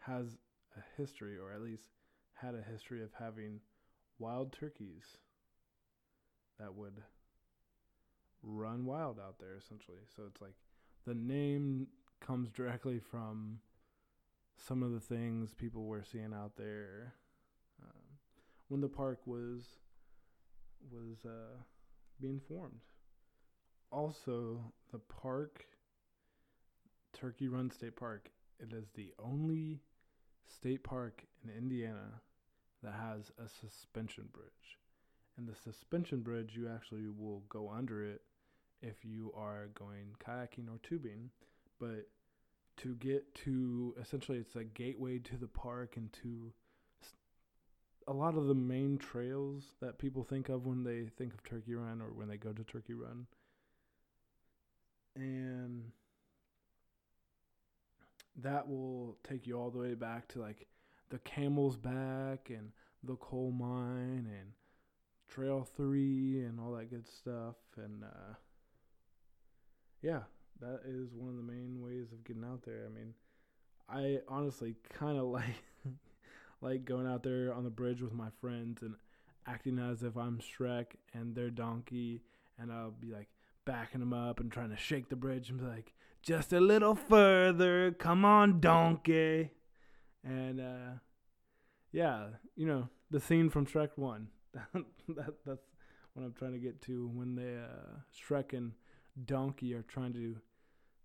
has 0.00 0.38
a 0.76 1.00
history, 1.00 1.36
or 1.36 1.52
at 1.52 1.62
least 1.62 1.88
had 2.34 2.54
a 2.54 2.62
history 2.62 3.02
of 3.02 3.10
having 3.18 3.60
wild 4.18 4.52
turkeys 4.52 5.18
that 6.58 6.74
would 6.74 7.02
run 8.42 8.84
wild 8.84 9.18
out 9.18 9.38
there, 9.38 9.56
essentially. 9.56 9.98
So 10.14 10.22
it's 10.28 10.40
like 10.40 10.54
the 11.06 11.14
name 11.14 11.88
comes 12.20 12.50
directly 12.50 12.98
from 12.98 13.58
some 14.56 14.82
of 14.82 14.92
the 14.92 15.00
things 15.00 15.54
people 15.54 15.84
were 15.84 16.04
seeing 16.04 16.32
out 16.32 16.56
there 16.56 17.14
um, 17.82 18.02
when 18.68 18.80
the 18.80 18.88
park 18.88 19.20
was 19.26 19.64
was 20.92 21.24
uh, 21.24 21.56
being 22.20 22.40
formed. 22.48 22.80
Also, 23.90 24.60
the 24.92 24.98
park, 24.98 25.64
Turkey 27.12 27.48
Run 27.48 27.70
State 27.70 27.96
Park, 27.96 28.30
it 28.58 28.72
is 28.72 28.86
the 28.94 29.12
only 29.18 29.80
state 30.48 30.82
park 30.82 31.24
in 31.44 31.50
Indiana 31.50 32.20
that 32.82 32.94
has 32.94 33.30
a 33.38 33.48
suspension 33.48 34.28
bridge. 34.32 34.78
And 35.36 35.46
the 35.46 35.54
suspension 35.54 36.20
bridge, 36.20 36.52
you 36.56 36.68
actually 36.68 37.08
will 37.08 37.42
go 37.48 37.70
under 37.70 38.04
it 38.04 38.22
if 38.82 39.04
you 39.04 39.32
are 39.36 39.68
going 39.74 40.14
kayaking 40.24 40.68
or 40.68 40.78
tubing. 40.82 41.30
But 41.78 42.08
to 42.78 42.94
get 42.96 43.34
to 43.44 43.94
essentially, 44.00 44.38
it's 44.38 44.56
a 44.56 44.64
gateway 44.64 45.18
to 45.20 45.36
the 45.36 45.48
park 45.48 45.96
and 45.96 46.12
to 46.22 46.52
a 48.08 48.12
lot 48.12 48.36
of 48.36 48.46
the 48.46 48.54
main 48.54 48.98
trails 48.98 49.74
that 49.80 49.98
people 49.98 50.22
think 50.22 50.48
of 50.48 50.66
when 50.66 50.84
they 50.84 51.10
think 51.18 51.34
of 51.34 51.42
Turkey 51.42 51.74
Run 51.74 52.00
or 52.00 52.12
when 52.12 52.28
they 52.28 52.36
go 52.36 52.52
to 52.52 52.64
Turkey 52.64 52.94
Run, 52.94 53.26
and 55.14 55.90
that 58.42 58.68
will 58.68 59.16
take 59.24 59.46
you 59.46 59.58
all 59.58 59.70
the 59.70 59.78
way 59.78 59.94
back 59.94 60.28
to 60.28 60.40
like 60.40 60.66
the 61.10 61.18
Camel's 61.18 61.76
Back 61.76 62.50
and 62.50 62.72
the 63.02 63.16
coal 63.16 63.50
mine 63.50 64.28
and 64.28 64.52
Trail 65.28 65.66
3 65.76 66.40
and 66.44 66.60
all 66.60 66.72
that 66.72 66.90
good 66.90 67.08
stuff. 67.08 67.56
And 67.76 68.04
uh, 68.04 68.34
yeah, 70.02 70.20
that 70.60 70.80
is 70.86 71.14
one 71.14 71.30
of 71.30 71.36
the 71.36 71.52
main 71.52 71.80
ways 71.80 72.12
of 72.12 72.24
getting 72.24 72.44
out 72.44 72.62
there. 72.62 72.86
I 72.86 72.94
mean, 72.94 73.14
I 73.88 74.20
honestly 74.28 74.74
kind 74.88 75.18
of 75.18 75.24
like 75.26 75.62
like 76.60 76.84
going 76.84 77.06
out 77.06 77.22
there 77.22 77.52
on 77.52 77.64
the 77.64 77.70
bridge 77.70 78.02
with 78.02 78.12
my 78.12 78.28
friends 78.40 78.82
and 78.82 78.94
acting 79.46 79.78
as 79.78 80.02
if 80.02 80.16
I'm 80.16 80.40
Shrek 80.40 80.86
and 81.12 81.34
their 81.34 81.50
donkey, 81.50 82.22
and 82.58 82.72
I'll 82.72 82.90
be 82.90 83.12
like 83.12 83.28
backing 83.64 84.00
them 84.00 84.12
up 84.12 84.40
and 84.40 84.50
trying 84.50 84.70
to 84.70 84.76
shake 84.76 85.08
the 85.08 85.16
bridge 85.16 85.50
and 85.50 85.58
be 85.58 85.66
like, 85.66 85.92
just 86.22 86.52
a 86.52 86.60
little 86.60 86.94
further, 86.94 87.92
come 87.92 88.24
on, 88.24 88.60
donkey. 88.60 89.50
And 90.24 90.60
uh, 90.60 90.98
yeah, 91.92 92.26
you 92.56 92.66
know 92.66 92.88
the 93.10 93.20
scene 93.20 93.50
from 93.50 93.66
Shrek 93.66 93.90
One. 93.96 94.28
that 94.54 95.34
that's 95.44 95.66
what 96.14 96.24
I'm 96.24 96.32
trying 96.32 96.52
to 96.52 96.58
get 96.58 96.82
to 96.82 97.08
when 97.12 97.36
the 97.36 97.64
uh, 97.64 97.98
Shrek 98.12 98.52
and 98.52 98.72
Donkey 99.24 99.74
are 99.74 99.82
trying 99.82 100.12
to 100.14 100.36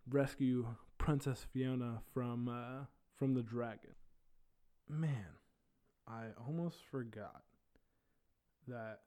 rescue 0.10 0.68
Princess 0.98 1.46
Fiona 1.54 2.02
from 2.14 2.48
uh, 2.48 2.86
from 3.16 3.34
the 3.34 3.44
dragon. 3.44 3.92
Man, 4.90 5.38
I 6.12 6.26
almost 6.46 6.76
forgot 6.92 7.44
that 8.68 9.00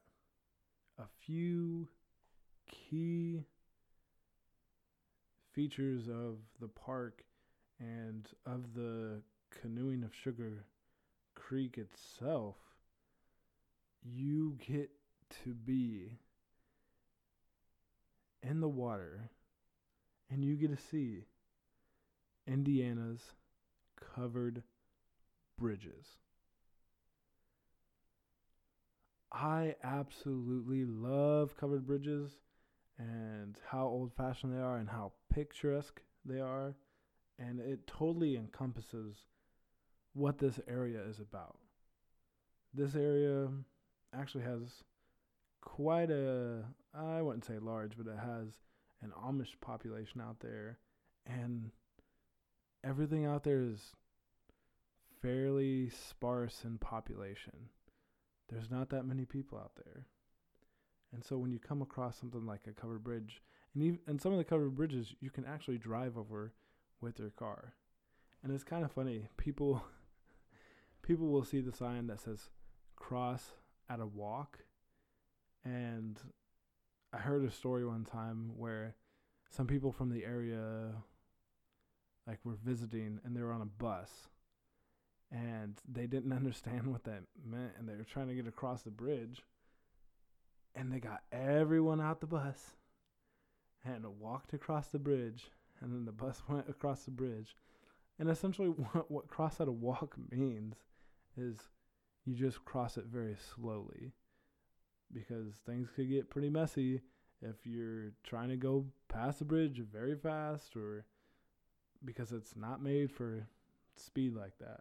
a 0.99 1.05
few 1.27 1.87
key 2.67 3.45
features 5.53 6.09
of 6.09 6.39
the 6.63 6.69
park 6.69 7.23
and 7.79 8.27
of 8.47 8.73
the 8.75 9.21
canoeing 9.61 10.03
of 10.03 10.15
Sugar 10.15 10.65
Creek 11.35 11.77
itself, 11.77 12.57
you 14.03 14.57
get 14.67 14.91
to 15.45 15.53
be 15.53 16.17
in 18.43 18.61
the 18.61 18.69
water 18.69 19.29
and 20.31 20.43
you 20.43 20.57
get 20.57 20.71
to 20.71 20.83
see 20.91 21.25
Indiana's 22.47 23.21
covered 24.15 24.63
bridges. 25.59 26.07
I 29.35 29.75
absolutely 29.83 30.85
love 30.85 31.57
covered 31.57 31.87
bridges 31.87 32.39
and 32.99 33.59
how 33.67 33.87
old 33.87 34.13
fashioned 34.17 34.55
they 34.55 34.63
are 34.63 34.77
and 34.77 34.89
how 34.89 35.13
picturesque 35.33 36.01
they 36.25 36.39
are. 36.39 36.75
And 37.39 37.59
it 37.59 37.87
totally 37.89 38.37
encompasses 38.37 39.17
what 40.13 40.39
this 40.39 40.61
area 40.69 41.01
is 41.03 41.19
about. 41.19 41.57
This 42.73 42.95
area 42.95 43.49
actually 44.17 44.45
has 44.45 44.85
quite 45.61 46.11
a, 46.11 46.63
I 46.95 47.21
wouldn't 47.21 47.45
say 47.45 47.59
large, 47.59 47.97
but 47.97 48.07
it 48.07 48.19
has 48.19 48.49
an 49.03 49.13
Amish 49.21 49.61
population 49.61 50.21
out 50.21 50.39
there. 50.39 50.79
And 51.27 51.73
everything 52.85 53.27
out 53.27 53.43
there 53.43 53.63
is 53.63 53.81
fairly 55.21 55.91
sparse 55.91 56.61
in 56.65 56.79
population. 56.79 57.71
There's 58.49 58.71
not 58.71 58.91
that 58.91 59.05
many 59.07 59.25
people 59.25 59.59
out 59.59 59.73
there. 59.77 60.07
And 61.13 61.25
so 61.25 61.39
when 61.39 61.53
you 61.53 61.59
come 61.59 61.81
across 61.81 62.19
something 62.19 62.45
like 62.45 62.67
a 62.67 62.73
covered 62.73 63.05
bridge, 63.05 63.43
and 63.75 63.83
even 63.83 63.99
and 64.07 64.21
some 64.21 64.33
of 64.33 64.39
the 64.39 64.45
covered 64.45 64.75
bridges 64.75 65.15
you 65.21 65.31
can 65.31 65.45
actually 65.45 65.79
drive 65.79 66.19
over 66.19 66.53
with 67.01 67.19
your 67.19 67.31
car. 67.31 67.75
And 68.43 68.53
it's 68.53 68.65
kind 68.65 68.85
of 68.85 68.93
funny. 68.93 69.29
People 69.37 69.85
people 71.03 71.29
will 71.29 71.45
see 71.45 71.61
the 71.61 71.73
sign 71.73 72.07
that 72.09 72.21
says 72.21 72.51
cross 72.97 73.53
at 73.89 74.01
a 74.01 74.07
walk. 74.07 74.59
And 75.65 76.19
I 77.13 77.19
heard 77.19 77.45
a 77.45 77.51
story 77.51 77.87
one 77.87 78.05
time 78.05 78.53
where 78.57 78.97
some 79.51 79.67
people 79.67 79.93
from 79.93 80.11
the 80.11 80.25
area 80.25 80.93
like 82.27 82.39
were 82.45 82.59
visiting 82.65 83.21
and 83.25 83.37
they 83.37 83.41
were 83.41 83.53
on 83.53 83.63
a 83.63 83.67
bus 83.67 84.29
and 85.35 85.81
they 85.91 86.07
didn't 86.07 86.33
understand 86.37 86.87
what 86.87 87.05
that 87.05 87.23
meant 87.45 87.73
and 87.79 87.89
they 87.89 87.97
were 87.97 88.05
trying 88.05 88.29
to 88.29 88.35
get 88.35 88.47
across 88.47 88.83
the 88.83 88.91
bridge 88.91 89.43
and 90.75 90.93
they 90.93 91.01
got 91.01 91.23
everyone 91.33 92.01
out 92.01 92.21
the 92.21 92.27
bus 92.27 92.77
and 93.85 94.05
walked 94.19 94.55
across 94.55 94.89
the 94.89 94.99
bridge 94.99 95.51
and 95.81 95.93
then 95.93 96.05
the 96.05 96.13
bus 96.13 96.43
went 96.49 96.69
across 96.69 97.05
the 97.05 97.11
bridge 97.11 97.57
and 98.19 98.31
essentially 98.31 98.69
what, 98.93 99.11
what 99.11 99.29
cross 99.29 99.61
at 99.61 99.69
a 99.69 99.73
walk 99.73 100.15
means 100.31 100.77
is 101.37 101.59
you 102.25 102.35
just 102.35 102.65
cross 102.65 102.97
it 102.97 103.05
very 103.07 103.37
slowly 103.55 104.13
because 105.13 105.55
things 105.67 105.89
could 105.95 106.09
get 106.09 106.31
pretty 106.31 106.49
messy 106.49 107.03
if 107.43 107.57
you're 107.65 108.13
trying 108.23 108.49
to 108.49 108.57
go 108.57 108.87
past 109.09 109.41
the 109.41 109.45
bridge 109.45 109.83
very 109.93 110.17
fast 110.17 110.77
or 110.77 111.05
because 112.05 112.33
it's 112.33 112.57
not 112.57 112.83
made 112.83 113.11
for 113.11 113.47
speed 113.97 114.35
like 114.35 114.59
that. 114.59 114.81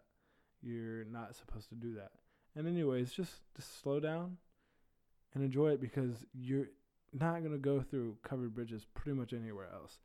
You're 0.64 1.04
not 1.04 1.36
supposed 1.36 1.68
to 1.68 1.74
do 1.74 1.94
that. 1.94 2.12
And 2.56 2.66
anyways, 2.66 3.12
just 3.12 3.42
just 3.54 3.82
slow 3.82 4.00
down 4.00 4.38
and 5.34 5.44
enjoy 5.44 5.70
it 5.70 5.80
because 5.80 6.24
you're 6.32 6.68
not 7.12 7.42
to 7.42 7.58
go 7.58 7.80
through 7.80 8.16
covered 8.22 8.54
bridges 8.54 8.86
pretty 8.94 9.18
much 9.18 9.32
anywhere 9.32 9.68
else. 9.72 9.98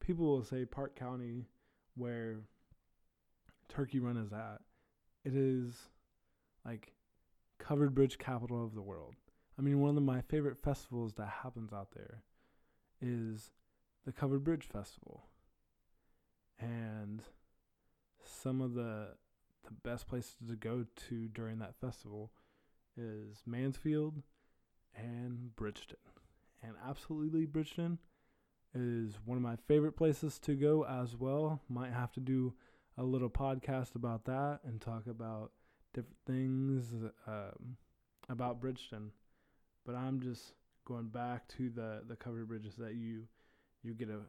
People 0.00 0.26
will 0.26 0.44
say 0.44 0.64
Parke 0.64 0.96
County 0.96 1.46
where 1.94 2.36
Turkey 3.68 4.00
Run 4.00 4.16
is 4.16 4.32
at. 4.32 4.60
It 5.24 5.34
is 5.34 5.74
like 6.64 6.92
covered 7.58 7.94
bridge 7.94 8.18
capital 8.18 8.64
of 8.64 8.74
the 8.74 8.82
world. 8.82 9.14
I 9.58 9.62
mean, 9.62 9.80
one 9.80 9.96
of 9.96 10.02
my 10.02 10.20
favorite 10.22 10.58
festivals 10.62 11.14
that 11.14 11.28
happens 11.42 11.72
out 11.72 11.92
there 11.94 12.22
is 13.00 13.50
the 14.04 14.12
Covered 14.12 14.42
Bridge 14.42 14.66
Festival 14.66 15.26
and 16.58 17.22
some 18.24 18.60
of 18.60 18.74
the 18.74 19.08
the 19.64 19.88
best 19.88 20.08
places 20.08 20.34
to 20.48 20.56
go 20.56 20.84
to 21.08 21.28
during 21.28 21.58
that 21.58 21.74
festival 21.80 22.30
is 22.96 23.42
Mansfield 23.46 24.22
and 24.96 25.54
Bridgeton. 25.56 25.98
And 26.62 26.74
absolutely 26.86 27.46
Bridgeton 27.46 27.98
is 28.74 29.18
one 29.24 29.36
of 29.36 29.42
my 29.42 29.56
favorite 29.68 29.92
places 29.92 30.38
to 30.40 30.54
go 30.54 30.84
as 30.84 31.16
well. 31.16 31.60
Might 31.68 31.92
have 31.92 32.12
to 32.12 32.20
do 32.20 32.54
a 32.98 33.02
little 33.02 33.30
podcast 33.30 33.94
about 33.94 34.24
that 34.26 34.60
and 34.64 34.80
talk 34.80 35.06
about 35.06 35.52
different 35.94 36.16
things 36.26 36.92
um, 37.26 37.76
about 38.28 38.60
Bridgeton. 38.60 39.10
But 39.84 39.94
I'm 39.94 40.20
just 40.20 40.54
going 40.84 41.08
back 41.08 41.48
to 41.48 41.70
the 41.70 42.02
the 42.06 42.16
covered 42.16 42.48
bridges 42.48 42.74
that 42.76 42.94
you 42.94 43.24
you 43.82 43.94
get 43.94 44.08
to 44.08 44.20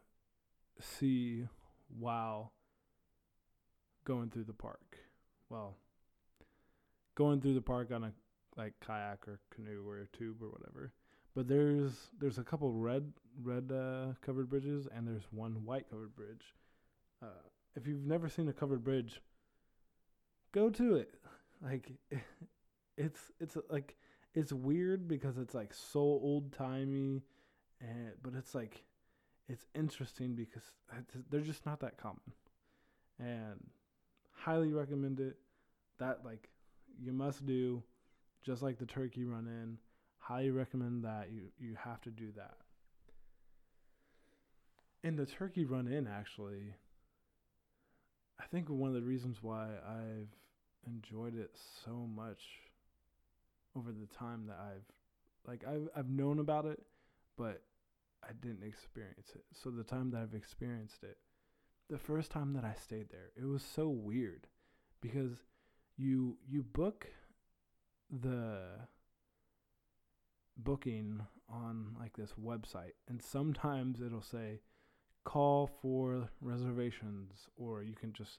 see 0.80 1.46
while 1.98 2.52
going 4.04 4.30
through 4.30 4.44
the 4.44 4.52
park. 4.52 4.98
Well, 5.48 5.76
going 7.14 7.40
through 7.40 7.54
the 7.54 7.62
park 7.62 7.90
on 7.92 8.04
a 8.04 8.12
like 8.56 8.74
kayak 8.80 9.26
or 9.26 9.40
canoe 9.54 9.82
or 9.86 10.06
tube 10.12 10.42
or 10.42 10.48
whatever. 10.48 10.92
But 11.34 11.48
there's 11.48 12.10
there's 12.20 12.38
a 12.38 12.44
couple 12.44 12.72
red 12.72 13.12
red 13.42 13.72
uh, 13.72 14.14
covered 14.24 14.48
bridges 14.48 14.86
and 14.94 15.06
there's 15.06 15.26
one 15.30 15.64
white 15.64 15.90
covered 15.90 16.14
bridge. 16.14 16.54
Uh, 17.22 17.48
if 17.74 17.86
you've 17.86 18.06
never 18.06 18.28
seen 18.28 18.48
a 18.48 18.52
covered 18.52 18.84
bridge, 18.84 19.20
go 20.52 20.70
to 20.70 20.96
it. 20.96 21.14
Like 21.62 21.92
it's 22.98 23.32
it's 23.40 23.56
like 23.70 23.96
it's 24.34 24.52
weird 24.52 25.08
because 25.08 25.38
it's 25.38 25.54
like 25.54 25.72
so 25.72 26.00
old 26.00 26.52
timey, 26.52 27.22
and 27.80 28.10
but 28.22 28.34
it's 28.34 28.54
like 28.54 28.84
it's 29.48 29.64
interesting 29.74 30.34
because 30.34 30.62
they're 31.30 31.40
just 31.40 31.64
not 31.64 31.80
that 31.80 31.96
common. 31.96 32.20
And 33.18 33.60
highly 34.44 34.72
recommend 34.72 35.20
it. 35.20 35.36
That 35.98 36.20
like 36.24 36.48
you 37.00 37.12
must 37.12 37.46
do, 37.46 37.82
just 38.44 38.62
like 38.62 38.78
the 38.78 38.86
Turkey 38.86 39.24
Run 39.24 39.46
Inn. 39.46 39.78
Highly 40.18 40.50
recommend 40.50 41.04
that 41.04 41.30
you 41.32 41.48
you 41.58 41.76
have 41.82 42.00
to 42.02 42.10
do 42.10 42.32
that. 42.36 42.56
In 45.02 45.16
the 45.16 45.26
Turkey 45.26 45.64
Run 45.64 45.86
Inn, 45.86 46.06
actually, 46.06 46.74
I 48.40 48.44
think 48.46 48.68
one 48.68 48.88
of 48.88 48.94
the 48.94 49.02
reasons 49.02 49.38
why 49.42 49.68
I've 49.86 50.34
enjoyed 50.86 51.38
it 51.38 51.56
so 51.84 51.92
much 51.92 52.40
over 53.76 53.92
the 53.92 54.06
time 54.14 54.46
that 54.46 54.58
I've 54.60 54.86
like 55.46 55.64
I've 55.66 55.88
I've 55.96 56.10
known 56.10 56.38
about 56.38 56.66
it, 56.66 56.82
but 57.36 57.62
I 58.22 58.32
didn't 58.40 58.66
experience 58.66 59.32
it. 59.34 59.44
So 59.52 59.70
the 59.70 59.84
time 59.84 60.10
that 60.10 60.22
I've 60.22 60.34
experienced 60.34 61.02
it, 61.02 61.18
the 61.88 61.98
first 61.98 62.30
time 62.30 62.54
that 62.54 62.64
I 62.64 62.74
stayed 62.74 63.10
there, 63.10 63.30
it 63.36 63.44
was 63.44 63.62
so 63.62 63.88
weird 63.88 64.46
because 65.00 65.44
you 65.96 66.38
you 66.48 66.62
book 66.62 67.06
the 68.10 68.58
booking 70.56 71.20
on 71.48 71.96
like 71.98 72.16
this 72.16 72.34
website 72.42 72.92
and 73.08 73.20
sometimes 73.20 74.00
it'll 74.00 74.22
say 74.22 74.60
call 75.24 75.66
for 75.66 76.28
reservations 76.40 77.48
or 77.56 77.82
you 77.82 77.94
can 77.94 78.12
just 78.12 78.38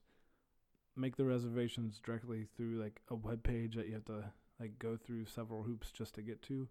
make 0.95 1.17
the 1.17 1.25
reservations 1.25 1.99
directly 1.99 2.47
through 2.55 2.81
like 2.81 3.01
a 3.09 3.15
web 3.15 3.43
page 3.43 3.75
that 3.75 3.87
you 3.87 3.93
have 3.93 4.05
to 4.05 4.23
like 4.59 4.79
go 4.79 4.97
through 4.97 5.25
several 5.25 5.63
hoops 5.63 5.91
just 5.91 6.15
to 6.15 6.21
get 6.21 6.41
to. 6.43 6.67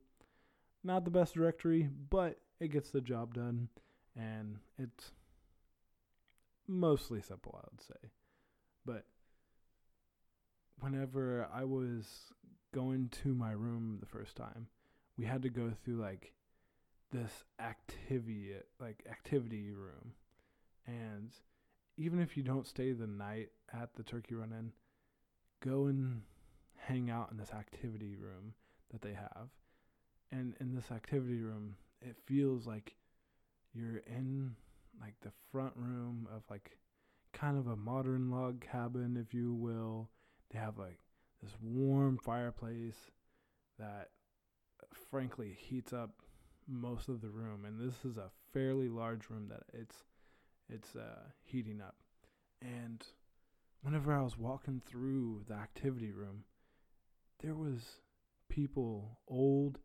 Not 0.82 1.04
the 1.04 1.10
best 1.10 1.34
directory, 1.34 1.88
but 2.10 2.38
it 2.60 2.68
gets 2.68 2.90
the 2.90 3.00
job 3.00 3.34
done 3.34 3.68
and 4.16 4.58
it's 4.78 5.12
mostly 6.66 7.20
simple, 7.20 7.58
I 7.62 7.66
would 7.70 7.80
say. 7.82 8.10
But 8.84 9.04
whenever 10.78 11.48
I 11.52 11.64
was 11.64 12.06
going 12.72 13.08
to 13.22 13.34
my 13.34 13.52
room 13.52 13.98
the 14.00 14.06
first 14.06 14.36
time, 14.36 14.68
we 15.16 15.24
had 15.24 15.42
to 15.42 15.48
go 15.48 15.72
through 15.84 16.00
like 16.00 16.32
this 17.12 17.44
activity 17.60 18.50
like 18.80 19.04
activity 19.08 19.70
room 19.70 20.12
and 20.86 21.30
even 21.96 22.20
if 22.20 22.36
you 22.36 22.42
don't 22.42 22.66
stay 22.66 22.92
the 22.92 23.06
night 23.06 23.50
at 23.72 23.94
the 23.94 24.02
Turkey 24.02 24.34
Run 24.34 24.52
Inn 24.52 24.72
go 25.62 25.86
and 25.86 26.22
hang 26.76 27.10
out 27.10 27.30
in 27.30 27.36
this 27.36 27.52
activity 27.52 28.16
room 28.16 28.54
that 28.90 29.00
they 29.00 29.14
have 29.14 29.48
and 30.32 30.54
in 30.60 30.74
this 30.74 30.90
activity 30.90 31.40
room 31.40 31.76
it 32.02 32.16
feels 32.26 32.66
like 32.66 32.94
you're 33.72 34.02
in 34.08 34.56
like 35.00 35.14
the 35.22 35.32
front 35.50 35.72
room 35.76 36.28
of 36.34 36.42
like 36.50 36.78
kind 37.32 37.58
of 37.58 37.66
a 37.66 37.76
modern 37.76 38.30
log 38.30 38.60
cabin 38.60 39.16
if 39.16 39.34
you 39.34 39.52
will. 39.52 40.10
They 40.52 40.58
have 40.58 40.78
like 40.78 40.98
this 41.42 41.52
warm 41.60 42.18
fireplace 42.18 43.10
that 43.78 44.10
frankly 45.10 45.56
heats 45.58 45.92
up 45.92 46.10
most 46.68 47.08
of 47.08 47.20
the 47.20 47.30
room. 47.30 47.64
And 47.64 47.78
this 47.78 48.04
is 48.04 48.16
a 48.16 48.30
fairly 48.52 48.88
large 48.88 49.28
room 49.30 49.48
that 49.48 49.64
it's 49.72 49.96
it's 50.68 50.96
uh, 50.96 51.22
heating 51.44 51.80
up. 51.80 51.96
And 52.62 53.04
whenever 53.84 54.14
i 54.14 54.22
was 54.22 54.38
walking 54.38 54.80
through 54.86 55.44
the 55.46 55.54
activity 55.54 56.10
room 56.10 56.42
there 57.42 57.54
was 57.54 57.80
people 58.48 59.18
old 59.28 59.78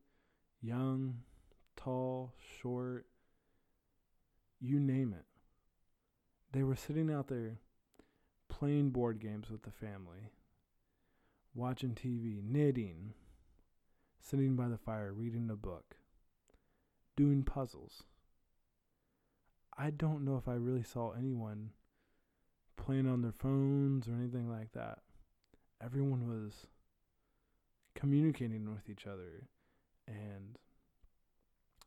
young 0.62 1.15
tall 1.76 2.34
short 2.62 3.06
you 4.60 4.80
name 4.80 5.13
it 5.17 5.26
they 6.52 6.63
were 6.63 6.76
sitting 6.76 7.12
out 7.12 7.28
there 7.28 7.60
playing 8.48 8.89
board 8.89 9.19
games 9.19 9.50
with 9.50 9.63
the 9.63 9.72
family 9.72 10.32
watching 11.54 11.95
tv 11.95 12.41
knitting 12.43 13.13
sitting 14.19 14.56
by 14.56 14.67
the 14.67 14.78
fire 14.78 15.13
reading 15.13 15.50
a 15.50 15.56
book 15.56 15.95
doing 17.19 17.43
puzzles. 17.43 18.04
I 19.78 19.89
don't 19.89 20.24
know 20.24 20.38
if 20.38 20.48
I 20.48 20.54
really 20.54 20.84
saw 20.84 21.12
anyone 21.12 21.72
playing 22.78 23.10
on 23.10 23.22
their 23.22 23.34
phones 23.34 24.08
or 24.08 24.13
anything 24.13 24.50
like 24.50 24.72
that. 24.72 25.00
Everyone 25.84 26.30
was 26.30 26.67
communicating 27.95 28.74
with 28.74 28.89
each 28.89 29.06
other 29.06 29.50
and 30.08 30.58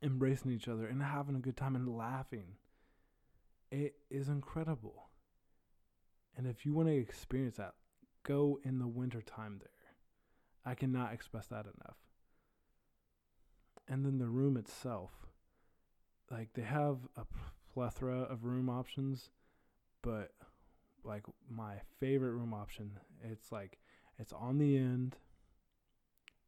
embracing 0.03 0.51
each 0.51 0.67
other 0.67 0.85
and 0.85 1.01
having 1.01 1.35
a 1.35 1.39
good 1.39 1.57
time 1.57 1.75
and 1.75 1.89
laughing. 1.89 2.57
It 3.73 3.95
is 4.11 4.29
incredible. 4.29 5.09
And 6.37 6.45
if 6.45 6.63
you 6.63 6.73
want 6.73 6.89
to 6.89 6.95
experience 6.95 7.57
that, 7.57 7.73
go 8.21 8.59
in 8.63 8.77
the 8.77 8.87
wintertime 8.87 9.57
there. 9.59 9.69
I 10.63 10.75
cannot 10.75 11.11
express 11.11 11.47
that 11.47 11.65
enough. 11.65 11.97
And 13.87 14.05
then 14.05 14.19
the 14.19 14.27
room 14.27 14.57
itself 14.57 15.09
like 16.29 16.53
they 16.53 16.61
have 16.61 16.97
a 17.17 17.25
plethora 17.73 18.21
of 18.21 18.43
room 18.45 18.69
options, 18.69 19.29
but 20.03 20.31
like 21.03 21.23
my 21.49 21.75
favorite 21.99 22.33
room 22.33 22.53
option, 22.53 22.91
it's 23.23 23.51
like 23.51 23.79
it's 24.19 24.33
on 24.33 24.59
the 24.59 24.77
end. 24.77 25.15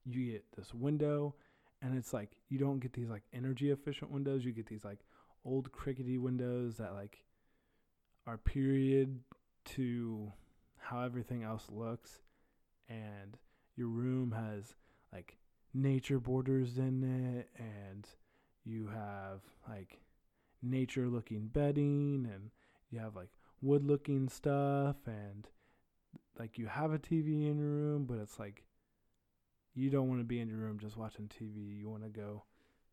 You 0.06 0.32
get 0.32 0.46
this 0.56 0.74
window, 0.74 1.36
and 1.82 1.98
it's 1.98 2.14
like 2.14 2.38
you 2.50 2.58
don't 2.60 2.80
get 2.80 2.94
these 2.94 3.10
like 3.10 3.24
energy 3.34 3.72
efficient 3.72 4.12
windows. 4.12 4.46
You 4.46 4.52
get 4.52 4.68
these 4.68 4.86
like 4.86 5.00
old 5.46 5.72
crickety 5.72 6.18
windows 6.18 6.78
that 6.78 6.94
like 6.94 7.24
are 8.28 8.38
period 8.38 9.20
to 9.66 10.32
how 10.78 11.02
everything 11.02 11.44
else 11.44 11.66
looks, 11.70 12.22
and 12.90 13.38
your 13.76 13.88
room 13.88 14.32
has 14.32 14.76
like 15.14 15.38
nature 15.74 16.20
borders 16.20 16.78
in 16.78 17.04
it. 17.38 17.50
And 17.58 18.08
you 18.64 18.88
have 18.88 19.42
like 19.70 20.00
nature 20.62 21.08
looking 21.08 21.48
bedding. 21.48 22.28
And 22.34 22.50
you 22.90 23.00
have 23.00 23.16
like 23.16 23.30
wood 23.62 23.84
looking 23.84 24.30
stuff. 24.30 24.96
And 25.06 25.48
like 26.40 26.58
you 26.58 26.68
have 26.68 26.92
a 26.92 27.00
TV 27.00 27.50
in 27.50 27.58
your 27.58 27.68
room 27.68 28.06
but 28.06 28.18
it's 28.18 28.40
like 28.40 28.64
you 29.74 29.90
don't 29.90 30.08
want 30.08 30.20
to 30.20 30.26
be 30.26 30.40
in 30.40 30.48
your 30.48 30.58
room 30.58 30.80
just 30.80 30.98
watching 30.98 31.28
TV 31.28 31.78
you 31.78 31.90
want 31.90 32.04
to 32.04 32.10
go 32.10 32.44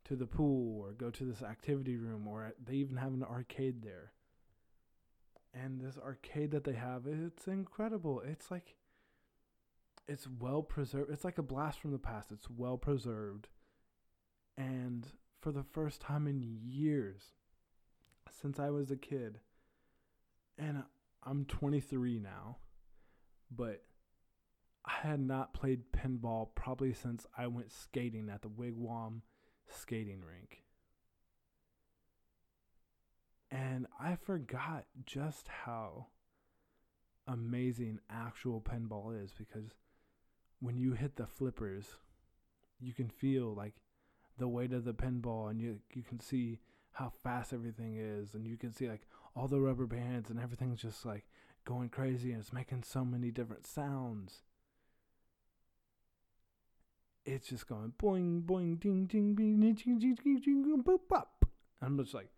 to 0.04 0.16
the 0.16 0.26
pool 0.26 0.80
or 0.80 0.92
go 0.92 1.10
to 1.10 1.24
this 1.24 1.42
activity 1.42 1.96
room 1.96 2.26
or 2.26 2.52
they 2.62 2.74
even 2.74 2.96
have 2.96 3.12
an 3.12 3.22
arcade 3.22 3.82
there. 3.82 4.12
And 5.54 5.80
this 5.80 5.98
arcade 5.98 6.50
that 6.52 6.64
they 6.64 6.72
have 6.74 7.06
it's 7.06 7.46
incredible. 7.46 8.22
It's 8.24 8.50
like 8.50 8.74
it's 10.08 10.26
well 10.26 10.62
preserved. 10.62 11.12
It's 11.12 11.24
like 11.24 11.38
a 11.38 11.42
blast 11.42 11.80
from 11.80 11.92
the 11.92 11.98
past. 11.98 12.32
It's 12.32 12.50
well 12.50 12.76
preserved. 12.76 13.48
And 14.56 15.06
for 15.40 15.52
the 15.52 15.62
first 15.62 16.00
time 16.00 16.26
in 16.26 16.42
years 16.42 17.34
since 18.30 18.58
I 18.58 18.70
was 18.70 18.90
a 18.90 18.96
kid. 18.96 19.40
And 20.58 20.82
I'm 21.24 21.44
23 21.44 22.18
now, 22.18 22.58
but 23.50 23.82
I 24.84 25.06
had 25.06 25.20
not 25.20 25.54
played 25.54 25.92
pinball 25.92 26.48
probably 26.54 26.92
since 26.92 27.26
I 27.36 27.46
went 27.46 27.70
skating 27.70 28.28
at 28.28 28.42
the 28.42 28.48
Wigwam 28.48 29.22
skating 29.72 30.22
rink. 30.26 30.62
And 33.50 33.87
I 34.00 34.16
forgot 34.16 34.87
just 35.04 35.48
how 35.48 36.06
amazing 37.26 38.00
actual 38.11 38.61
pinball 38.61 39.22
is 39.22 39.32
because 39.37 39.74
when 40.61 40.78
you 40.78 40.92
hit 40.92 41.16
the 41.16 41.26
flippers, 41.26 41.96
you 42.80 42.92
can 42.92 43.08
feel 43.08 43.54
like 43.54 43.74
the 44.38 44.48
weight 44.48 44.72
of 44.72 44.85
the 44.85 44.94
pinball 44.94 45.50
and 45.50 45.61
you 45.61 45.78
you 45.94 46.02
can 46.02 46.18
see 46.18 46.58
how 46.92 47.12
fast 47.22 47.52
everything 47.52 47.96
is 47.96 48.35
and 48.35 48.46
you 48.46 48.56
can 48.56 48.72
see 48.72 48.88
like 48.88 49.02
all 49.37 49.48
the 49.48 49.61
rubber 49.61 49.87
bands 49.87 50.30
and 50.30 50.40
everything's 50.40 50.80
just 50.80 51.04
like 51.04 51.24
going 51.64 51.88
crazy 51.88 52.32
and 52.32 52.40
it's 52.40 52.52
making 52.52 52.82
so 52.82 53.04
many 53.04 53.30
different 53.30 53.66
sounds. 53.66 54.42
It's 57.24 57.48
just 57.48 57.68
going 57.68 57.92
boing 58.02 58.42
boing 58.42 58.80
ding 58.80 59.06
ding 59.06 59.35
ding 59.35 59.61
ding 59.61 59.74
ding 59.74 59.98
ding 59.98 60.16
ding 60.16 60.62
ding 60.62 60.82
boop 60.82 61.00
bop. 61.08 61.46
I'm 61.80 61.96
just 61.98 62.14
like 62.14 62.30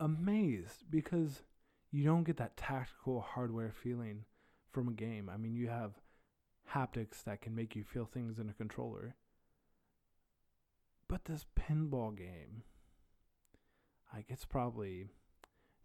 amazed 0.00 0.84
because 0.90 1.42
you 1.90 2.04
don't 2.04 2.24
get 2.24 2.36
that 2.38 2.56
tactical 2.56 3.20
hardware 3.20 3.72
feeling 3.72 4.24
from 4.70 4.88
a 4.88 4.92
game. 4.92 5.30
I 5.32 5.36
mean, 5.36 5.54
you 5.54 5.68
have 5.68 5.92
haptics 6.74 7.24
that 7.24 7.40
can 7.40 7.54
make 7.54 7.74
you 7.74 7.84
feel 7.84 8.04
things 8.04 8.38
in 8.38 8.48
a 8.48 8.52
controller. 8.52 9.14
But 11.08 11.24
this 11.24 11.46
pinball 11.58 12.16
game, 12.16 12.62
like 14.12 14.26
it's 14.28 14.44
probably 14.44 15.06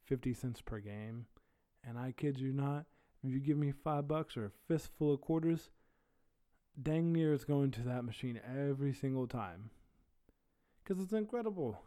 50 0.06 0.34
cents 0.34 0.62
per 0.62 0.80
game. 0.80 1.28
And 1.88 1.98
I 1.98 2.14
kid 2.16 2.40
you 2.40 2.52
not, 2.52 2.86
if 3.24 3.32
you 3.32 3.40
give 3.40 3.58
me 3.58 3.72
five 3.72 4.08
bucks 4.08 4.36
or 4.36 4.46
a 4.46 4.52
fistful 4.68 5.14
of 5.14 5.22
quarters, 5.22 5.70
dang 6.82 7.14
near 7.14 7.34
it's 7.34 7.44
going 7.44 7.72
to 7.72 7.82
that 7.82 8.04
machine 8.04 8.40
every 8.46 8.94
single 8.94 9.28
time. 9.28 9.70
Because 10.84 11.02
it's 11.02 11.14
incredible. 11.14 11.80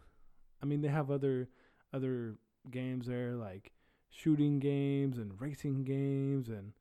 I 0.62 0.66
mean, 0.66 0.80
they 0.80 0.88
have 0.88 1.10
other 1.10 1.48
other 1.92 2.36
games 2.70 3.06
there 3.06 3.34
like 3.34 3.72
shooting 4.10 4.58
games 4.58 5.18
and 5.18 5.40
racing 5.40 5.84
games 5.84 6.48
and 6.48 6.72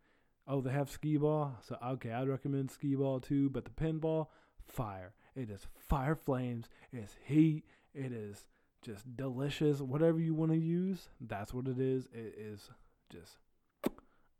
oh 0.47 0.61
they 0.61 0.71
have 0.71 0.89
skee 0.89 1.15
ball 1.15 1.55
so 1.61 1.77
okay 1.85 2.11
i'd 2.11 2.27
recommend 2.27 2.71
skee 2.71 2.95
ball 2.95 3.19
too 3.19 3.49
but 3.51 3.65
the 3.65 3.71
pinball 3.71 4.27
fire 4.67 5.13
it 5.35 5.49
is 5.49 5.67
fire 5.77 6.15
flames. 6.15 6.69
It 6.91 6.99
is 6.99 7.15
heat. 7.25 7.63
It 7.93 8.11
is 8.11 8.45
just 8.81 9.15
delicious. 9.17 9.81
Whatever 9.81 10.19
you 10.19 10.33
want 10.33 10.51
to 10.51 10.57
use, 10.57 11.09
that's 11.19 11.53
what 11.53 11.67
it 11.67 11.79
is. 11.79 12.07
It 12.13 12.35
is 12.37 12.69
just 13.09 13.37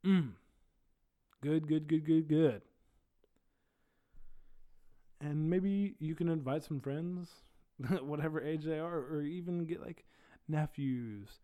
mm. 0.06 0.32
good, 1.42 1.68
good, 1.68 1.88
good, 1.88 2.06
good, 2.06 2.28
good. 2.28 2.62
And 5.26 5.50
maybe 5.50 5.96
you 6.00 6.14
can 6.14 6.30
invite 6.30 6.64
some 6.64 6.80
friends, 6.80 7.30
whatever 8.02 8.40
age 8.40 8.64
they 8.64 8.78
are, 8.78 9.00
or 9.00 9.24
even 9.24 9.66
get 9.66 9.82
like 9.82 10.06
nephews, 10.48 11.40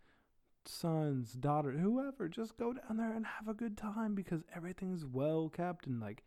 sons, 0.66 1.34
daughter, 1.34 1.72
whoever. 1.72 2.28
Just 2.28 2.58
go 2.58 2.74
down 2.74 2.98
there 2.98 3.12
and 3.12 3.26
have 3.26 3.48
a 3.48 3.56
good 3.56 3.78
time 3.78 4.14
because 4.14 4.44
everything's 4.56 5.04
well 5.04 5.50
kept 5.50 5.88
and 5.88 6.00
like, 6.00 6.24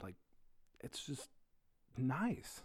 like, 0.00 0.14
it's 0.78 1.04
just 1.04 1.28
nice. 1.98 2.62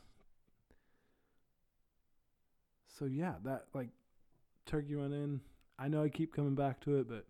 So 3.00 3.06
yeah, 3.06 3.36
that 3.44 3.66
like 3.74 3.90
Turkey 4.68 4.94
Run 4.94 5.14
Inn. 5.14 5.42
I 5.80 5.88
know 5.88 6.04
I 6.04 6.10
keep 6.10 6.36
coming 6.36 6.54
back 6.54 6.80
to 6.82 6.98
it, 7.00 7.10
but 7.10 7.26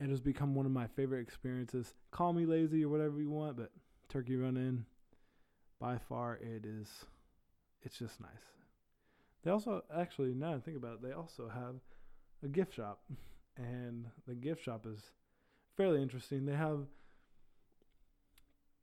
it 0.00 0.10
has 0.10 0.20
become 0.20 0.56
one 0.56 0.66
of 0.66 0.72
my 0.72 0.88
favorite 0.88 1.20
experiences. 1.20 1.94
Call 2.10 2.32
me 2.32 2.46
lazy 2.46 2.84
or 2.84 2.88
whatever 2.88 3.20
you 3.20 3.30
want, 3.30 3.56
but 3.58 3.70
Turkey 4.08 4.34
Run 4.34 4.56
Inn, 4.56 4.86
by 5.80 5.98
far, 5.98 6.36
it 6.36 6.64
is. 6.66 6.88
It's 7.82 7.98
just 7.98 8.20
nice. 8.20 8.52
They 9.42 9.50
also 9.50 9.82
actually 9.94 10.34
now 10.34 10.54
I 10.54 10.58
think 10.58 10.76
about 10.76 10.94
it, 10.94 11.02
they 11.02 11.12
also 11.12 11.48
have 11.48 11.76
a 12.42 12.48
gift 12.48 12.74
shop, 12.74 13.00
and 13.56 14.06
the 14.28 14.34
gift 14.34 14.62
shop 14.62 14.86
is 14.86 15.00
fairly 15.76 16.02
interesting. 16.02 16.44
They 16.44 16.54
have 16.54 16.86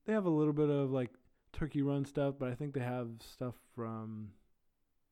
they 0.06 0.14
have 0.14 0.26
a 0.26 0.32
little 0.32 0.54
bit 0.54 0.70
of 0.70 0.92
like 0.92 1.12
turkey 1.54 1.82
run 1.82 2.06
stuff, 2.06 2.36
but 2.40 2.50
I 2.50 2.56
think 2.56 2.74
they 2.74 2.82
have 2.82 3.10
stuff 3.20 3.56
from 3.76 4.30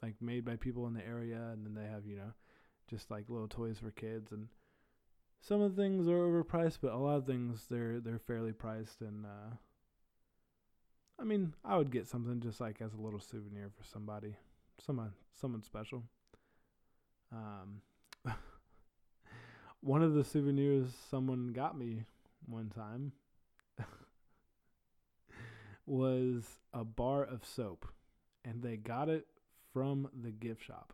like 0.01 0.15
made 0.21 0.45
by 0.45 0.55
people 0.55 0.87
in 0.87 0.93
the 0.93 1.05
area, 1.05 1.49
and 1.53 1.65
then 1.65 1.75
they 1.75 1.89
have 1.89 2.07
you 2.07 2.17
know 2.17 2.33
just 2.89 3.11
like 3.11 3.29
little 3.29 3.47
toys 3.47 3.77
for 3.77 3.91
kids, 3.91 4.31
and 4.31 4.47
some 5.41 5.61
of 5.61 5.75
the 5.75 5.81
things 5.81 6.07
are 6.07 6.17
overpriced, 6.17 6.79
but 6.81 6.93
a 6.93 6.97
lot 6.97 7.17
of 7.17 7.27
things 7.27 7.67
they're 7.69 7.99
they're 7.99 8.19
fairly 8.19 8.51
priced, 8.51 9.01
and 9.01 9.25
uh, 9.25 9.55
I 11.19 11.23
mean 11.23 11.53
I 11.63 11.77
would 11.77 11.91
get 11.91 12.07
something 12.07 12.41
just 12.41 12.59
like 12.59 12.81
as 12.81 12.93
a 12.93 13.01
little 13.01 13.19
souvenir 13.19 13.69
for 13.75 13.85
somebody, 13.85 14.35
someone 14.79 15.11
someone 15.33 15.63
special. 15.63 16.03
Um, 17.31 17.81
one 19.81 20.01
of 20.01 20.13
the 20.13 20.23
souvenirs 20.23 20.87
someone 21.09 21.47
got 21.47 21.77
me 21.77 22.03
one 22.47 22.69
time 22.69 23.13
was 25.85 26.43
a 26.73 26.83
bar 26.83 27.23
of 27.23 27.45
soap, 27.45 27.85
and 28.43 28.61
they 28.61 28.77
got 28.77 29.09
it 29.09 29.25
from 29.73 30.09
the 30.21 30.31
gift 30.31 30.63
shop. 30.63 30.93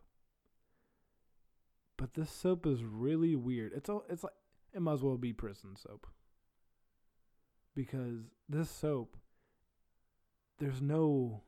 But 1.96 2.14
this 2.14 2.30
soap 2.30 2.66
is 2.66 2.82
really 2.84 3.36
weird. 3.36 3.72
It's 3.74 3.88
all 3.88 4.04
it's 4.08 4.24
like 4.24 4.32
it 4.72 4.80
might 4.80 4.94
as 4.94 5.02
well 5.02 5.16
be 5.16 5.32
prison 5.32 5.76
soap. 5.76 6.06
Because 7.74 8.20
this 8.48 8.70
soap 8.70 9.16
there's 10.62 10.80
no 10.80 11.42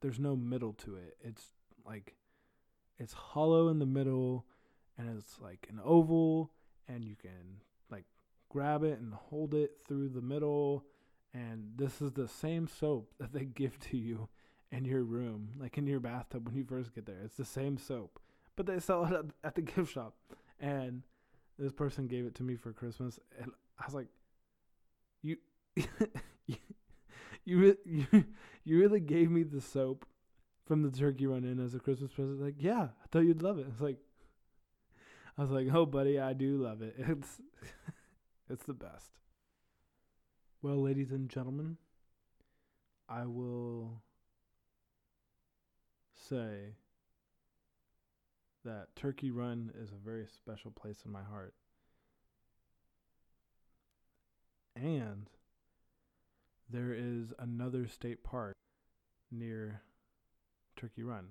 there's 0.00 0.18
no 0.18 0.34
middle 0.34 0.72
to 0.72 0.96
it. 0.96 1.18
It's 1.20 1.52
like 1.84 2.14
it's 2.98 3.12
hollow 3.12 3.68
in 3.68 3.78
the 3.78 3.86
middle 3.86 4.46
and 4.96 5.18
it's 5.18 5.38
like 5.38 5.68
an 5.70 5.78
oval 5.84 6.50
and 6.88 7.04
you 7.04 7.14
can 7.14 7.60
like 7.90 8.06
grab 8.48 8.82
it 8.84 8.98
and 8.98 9.12
hold 9.12 9.52
it 9.52 9.72
through 9.86 10.08
the 10.08 10.22
middle 10.22 10.86
and 11.34 11.72
this 11.76 12.00
is 12.00 12.12
the 12.12 12.26
same 12.26 12.66
soap 12.66 13.12
that 13.20 13.34
they 13.34 13.44
give 13.44 13.78
to 13.80 13.98
you 13.98 14.30
in 14.72 14.86
your 14.86 15.02
room, 15.02 15.50
like 15.58 15.76
in 15.76 15.86
your 15.86 16.00
bathtub 16.00 16.46
when 16.46 16.56
you 16.56 16.64
first 16.64 16.94
get 16.94 17.04
there. 17.04 17.20
It's 17.22 17.36
the 17.36 17.44
same 17.44 17.76
soap, 17.76 18.18
but 18.56 18.64
they 18.64 18.80
sell 18.80 19.04
it 19.04 19.12
at, 19.12 19.24
at 19.44 19.54
the 19.56 19.62
gift 19.62 19.92
shop. 19.92 20.14
And 20.58 21.02
this 21.58 21.72
person 21.72 22.06
gave 22.06 22.24
it 22.24 22.34
to 22.36 22.42
me 22.42 22.56
for 22.56 22.72
Christmas, 22.72 23.18
and 23.40 23.50
I 23.78 23.84
was 23.84 23.94
like, 23.94 24.08
"You, 25.22 25.36
you, 27.48 27.76
you, 27.84 28.24
you, 28.64 28.78
really 28.78 29.00
gave 29.00 29.30
me 29.30 29.42
the 29.42 29.60
soap 29.60 30.06
from 30.66 30.82
the 30.82 30.90
Turkey 30.90 31.26
Run 31.26 31.44
Inn 31.44 31.64
as 31.64 31.74
a 31.74 31.78
Christmas 31.78 32.12
present?" 32.12 32.40
Like, 32.40 32.56
yeah, 32.58 32.88
I 33.02 33.06
thought 33.10 33.20
you'd 33.24 33.42
love 33.42 33.58
it. 33.58 33.66
It's 33.70 33.80
like, 33.80 33.98
I 35.36 35.42
was 35.42 35.50
like, 35.50 35.68
"Oh, 35.72 35.86
buddy, 35.86 36.18
I 36.20 36.32
do 36.32 36.58
love 36.58 36.82
it. 36.82 36.96
It's, 37.08 37.40
it's 38.50 38.64
the 38.64 38.74
best." 38.74 39.12
Well, 40.60 40.82
ladies 40.82 41.12
and 41.12 41.28
gentlemen, 41.28 41.76
I 43.08 43.24
will 43.24 44.02
say 46.28 46.74
that 48.64 48.88
Turkey 48.96 49.30
Run 49.30 49.72
is 49.80 49.92
a 49.92 50.04
very 50.04 50.26
special 50.26 50.70
place 50.70 51.02
in 51.06 51.12
my 51.12 51.22
heart. 51.22 51.54
And 54.76 55.30
there 56.70 56.92
is 56.92 57.32
another 57.38 57.86
state 57.86 58.22
park 58.22 58.54
near 59.30 59.82
Turkey 60.76 61.02
Run, 61.02 61.28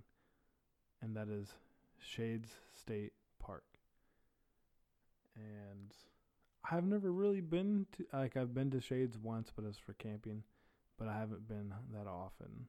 and 1.01 1.15
that 1.15 1.29
is 1.29 1.53
Shades 1.99 2.49
State 2.75 3.13
Park. 3.39 3.63
And 5.35 5.93
I've 6.69 6.85
never 6.85 7.11
really 7.11 7.41
been 7.41 7.85
to 7.97 8.05
like 8.17 8.35
I've 8.35 8.53
been 8.53 8.71
to 8.71 8.81
Shades 8.81 9.17
once, 9.17 9.51
but 9.55 9.65
it's 9.65 9.77
for 9.77 9.93
camping, 9.93 10.43
but 10.97 11.07
I 11.07 11.17
haven't 11.17 11.47
been 11.47 11.73
that 11.93 12.07
often, 12.07 12.67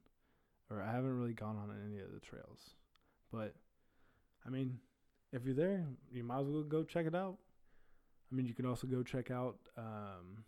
or 0.70 0.82
I 0.82 0.92
haven't 0.92 1.18
really 1.18 1.34
gone 1.34 1.56
on 1.56 1.74
any 1.86 2.00
of 2.00 2.12
the 2.12 2.20
trails. 2.20 2.74
But 3.32 3.54
I 4.46 4.50
mean, 4.50 4.78
if 5.32 5.44
you're 5.44 5.54
there, 5.54 5.86
you 6.12 6.22
might 6.22 6.40
as 6.40 6.46
well 6.46 6.62
go 6.62 6.84
check 6.84 7.06
it 7.06 7.14
out. 7.14 7.36
I 8.30 8.34
mean, 8.34 8.46
you 8.46 8.54
can 8.54 8.66
also 8.66 8.86
go 8.86 9.02
check 9.02 9.30
out 9.30 9.56
um, 9.78 10.44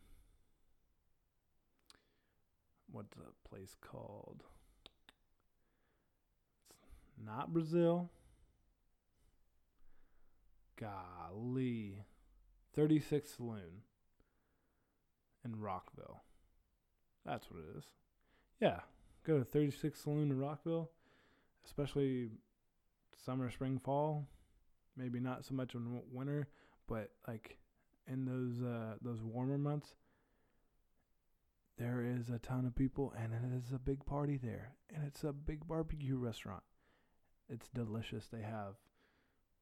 what's 2.93 3.15
the 3.15 3.49
place 3.49 3.77
called? 3.81 4.45
It's 7.09 7.27
not 7.27 7.53
Brazil. 7.53 8.11
Golly. 10.79 12.05
36 12.75 13.31
Saloon 13.37 13.83
in 15.45 15.61
Rockville. 15.61 16.23
That's 17.25 17.51
what 17.51 17.61
it 17.61 17.79
is. 17.79 17.85
Yeah, 18.61 18.81
go 19.27 19.39
to 19.39 19.45
36 19.45 20.01
Saloon 20.01 20.31
in 20.31 20.39
Rockville, 20.39 20.91
especially 21.65 22.31
summer, 23.25 23.51
spring, 23.51 23.79
fall. 23.79 24.27
Maybe 24.97 25.21
not 25.21 25.45
so 25.45 25.55
much 25.55 25.75
in 25.75 26.01
winter, 26.13 26.49
but 26.87 27.11
like 27.27 27.59
in 28.07 28.25
those 28.25 28.63
uh, 28.63 28.97
those 29.01 29.23
warmer 29.23 29.59
months, 29.59 29.95
there 31.81 32.05
is 32.05 32.29
a 32.29 32.39
ton 32.39 32.67
of 32.67 32.75
people, 32.77 33.13
and 33.19 33.33
it 33.33 33.57
is 33.57 33.73
a 33.73 33.79
big 33.79 34.05
party 34.05 34.37
there, 34.37 34.75
and 34.95 35.05
it's 35.05 35.25
a 35.25 35.33
big 35.33 35.67
barbecue 35.67 36.17
restaurant. 36.17 36.63
It's 37.49 37.69
delicious. 37.75 38.29
They 38.29 38.43
have 38.43 38.75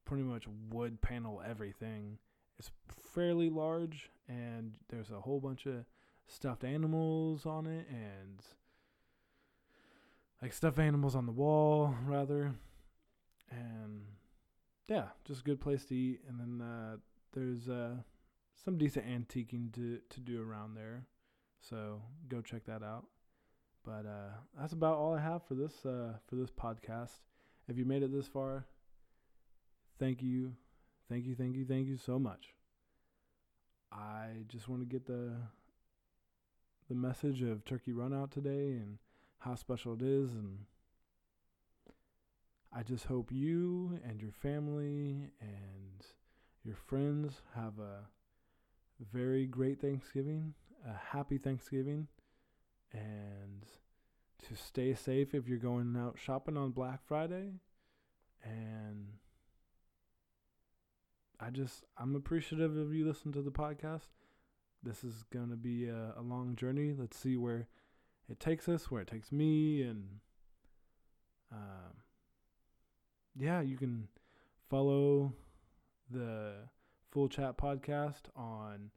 pretty 0.05 0.23
much 0.23 0.45
wood 0.69 1.01
panel 1.01 1.41
everything 1.47 2.17
it's 2.59 2.71
fairly 3.13 3.49
large, 3.49 4.11
and 4.27 4.73
there's 4.89 5.09
a 5.09 5.21
whole 5.21 5.39
bunch 5.39 5.65
of 5.65 5.85
stuffed 6.27 6.65
animals 6.65 7.45
on 7.45 7.65
it, 7.65 7.87
and 7.89 8.41
like 10.41 10.51
stuffed 10.51 10.77
animals 10.77 11.15
on 11.15 11.25
the 11.25 11.31
wall, 11.31 11.95
rather. 12.05 12.53
And 13.49 14.01
yeah, 14.89 15.05
just 15.25 15.41
a 15.41 15.43
good 15.43 15.61
place 15.61 15.85
to 15.85 15.95
eat. 15.95 16.19
And 16.27 16.39
then 16.39 16.67
uh, 16.67 16.97
there's 17.33 17.69
uh, 17.69 17.95
some 18.63 18.77
decent 18.77 19.07
antiquing 19.07 19.73
to, 19.73 19.99
to 20.09 20.19
do 20.19 20.41
around 20.41 20.75
there. 20.75 21.05
So 21.59 22.01
go 22.27 22.41
check 22.41 22.65
that 22.65 22.83
out. 22.83 23.05
But 23.85 24.05
uh, 24.05 24.33
that's 24.59 24.73
about 24.73 24.97
all 24.97 25.15
I 25.15 25.21
have 25.21 25.43
for 25.43 25.55
this 25.55 25.85
uh, 25.85 26.13
for 26.27 26.35
this 26.35 26.51
podcast. 26.51 27.19
If 27.67 27.77
you 27.77 27.85
made 27.85 28.03
it 28.03 28.11
this 28.11 28.27
far, 28.27 28.65
thank 29.99 30.21
you 30.21 30.53
Thank 31.09 31.25
you, 31.25 31.33
thank 31.33 31.55
you, 31.55 31.65
thank 31.65 31.87
you 31.87 31.97
so 31.97 32.19
much. 32.19 32.53
I 33.91 34.43
just 34.47 34.69
want 34.69 34.81
to 34.81 34.85
get 34.85 35.07
the 35.07 35.33
the 36.87 36.93
message 36.93 37.41
of 37.41 37.65
Turkey 37.65 37.93
Run 37.93 38.13
out 38.13 38.29
today 38.29 38.73
and 38.73 38.99
how 39.39 39.55
special 39.55 39.93
it 39.93 40.03
is 40.03 40.33
and 40.33 40.59
I 42.71 42.83
just 42.83 43.05
hope 43.05 43.31
you 43.31 43.99
and 44.07 44.21
your 44.21 44.31
family 44.31 45.31
and 45.41 46.05
your 46.63 46.75
friends 46.75 47.41
have 47.55 47.79
a 47.79 48.05
very 49.11 49.47
great 49.47 49.81
Thanksgiving, 49.81 50.53
a 50.87 51.15
happy 51.15 51.37
Thanksgiving, 51.37 52.07
and 52.93 53.65
to 54.47 54.55
stay 54.55 54.93
safe 54.93 55.33
if 55.33 55.47
you're 55.47 55.57
going 55.57 55.95
out 55.97 56.17
shopping 56.17 56.57
on 56.57 56.71
Black 56.71 57.01
Friday. 57.05 57.51
And 58.43 59.07
I 61.39 61.49
just 61.49 61.85
I'm 61.97 62.15
appreciative 62.15 62.77
of 62.77 62.93
you 62.93 63.05
listening 63.05 63.33
to 63.33 63.41
the 63.41 63.51
podcast. 63.51 64.07
This 64.81 65.03
is 65.03 65.23
gonna 65.31 65.55
be 65.55 65.87
a, 65.87 66.13
a 66.17 66.21
long 66.21 66.55
journey. 66.55 66.93
Let's 66.97 67.17
see 67.17 67.35
where 67.35 67.67
it 68.29 68.39
takes 68.39 68.69
us, 68.69 68.89
where 68.89 69.01
it 69.01 69.07
takes 69.07 69.31
me, 69.31 69.81
and 69.81 70.19
um, 71.51 72.03
yeah, 73.35 73.61
you 73.61 73.77
can 73.77 74.07
follow 74.69 75.33
the 76.09 76.53
Full 77.11 77.27
Chat 77.27 77.57
Podcast 77.57 78.23
on 78.35 78.91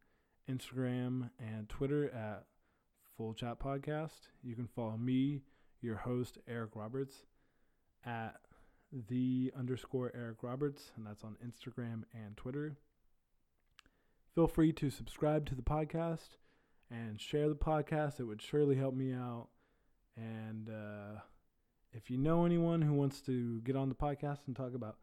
Instagram 0.50 1.30
and 1.38 1.68
Twitter 1.68 2.10
at 2.10 2.44
Full 3.16 3.34
Chat 3.34 3.58
Podcast. 3.58 4.28
You 4.42 4.54
can 4.54 4.66
follow 4.66 4.96
me, 4.96 5.42
your 5.80 5.96
host 5.96 6.38
Eric 6.48 6.70
Roberts, 6.74 7.24
at 8.04 8.36
the 9.08 9.52
underscore 9.56 10.12
Eric 10.14 10.42
Roberts, 10.42 10.92
and 10.96 11.06
that's 11.06 11.24
on 11.24 11.36
Instagram 11.44 12.02
and 12.12 12.36
Twitter. 12.36 12.76
Feel 14.34 14.46
free 14.46 14.72
to 14.72 14.90
subscribe 14.90 15.46
to 15.46 15.54
the 15.54 15.62
podcast 15.62 16.36
and 16.90 17.20
share 17.20 17.48
the 17.48 17.54
podcast. 17.54 18.20
It 18.20 18.24
would 18.24 18.42
surely 18.42 18.76
help 18.76 18.94
me 18.94 19.12
out. 19.12 19.48
And 20.16 20.68
uh, 20.68 21.20
if 21.92 22.10
you 22.10 22.18
know 22.18 22.44
anyone 22.44 22.82
who 22.82 22.94
wants 22.94 23.20
to 23.22 23.60
get 23.60 23.76
on 23.76 23.88
the 23.88 23.94
podcast 23.94 24.40
and 24.46 24.56
talk 24.56 24.74
about 24.74 24.96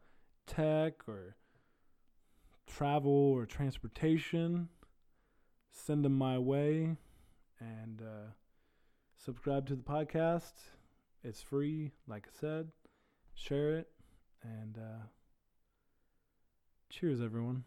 tech 0.46 1.08
or 1.08 1.36
travel 2.66 3.12
or 3.12 3.46
transportation, 3.46 4.68
send 5.70 6.04
them 6.04 6.16
my 6.16 6.38
way 6.38 6.96
and 7.58 8.02
uh, 8.02 8.30
subscribe 9.16 9.66
to 9.68 9.76
the 9.76 9.82
podcast. 9.82 10.52
It's 11.22 11.42
free, 11.42 11.92
like 12.06 12.26
I 12.26 12.40
said. 12.40 12.68
Share 13.34 13.76
it 13.78 13.88
and 14.42 14.78
uh, 14.78 15.06
cheers, 16.90 17.20
everyone. 17.20 17.64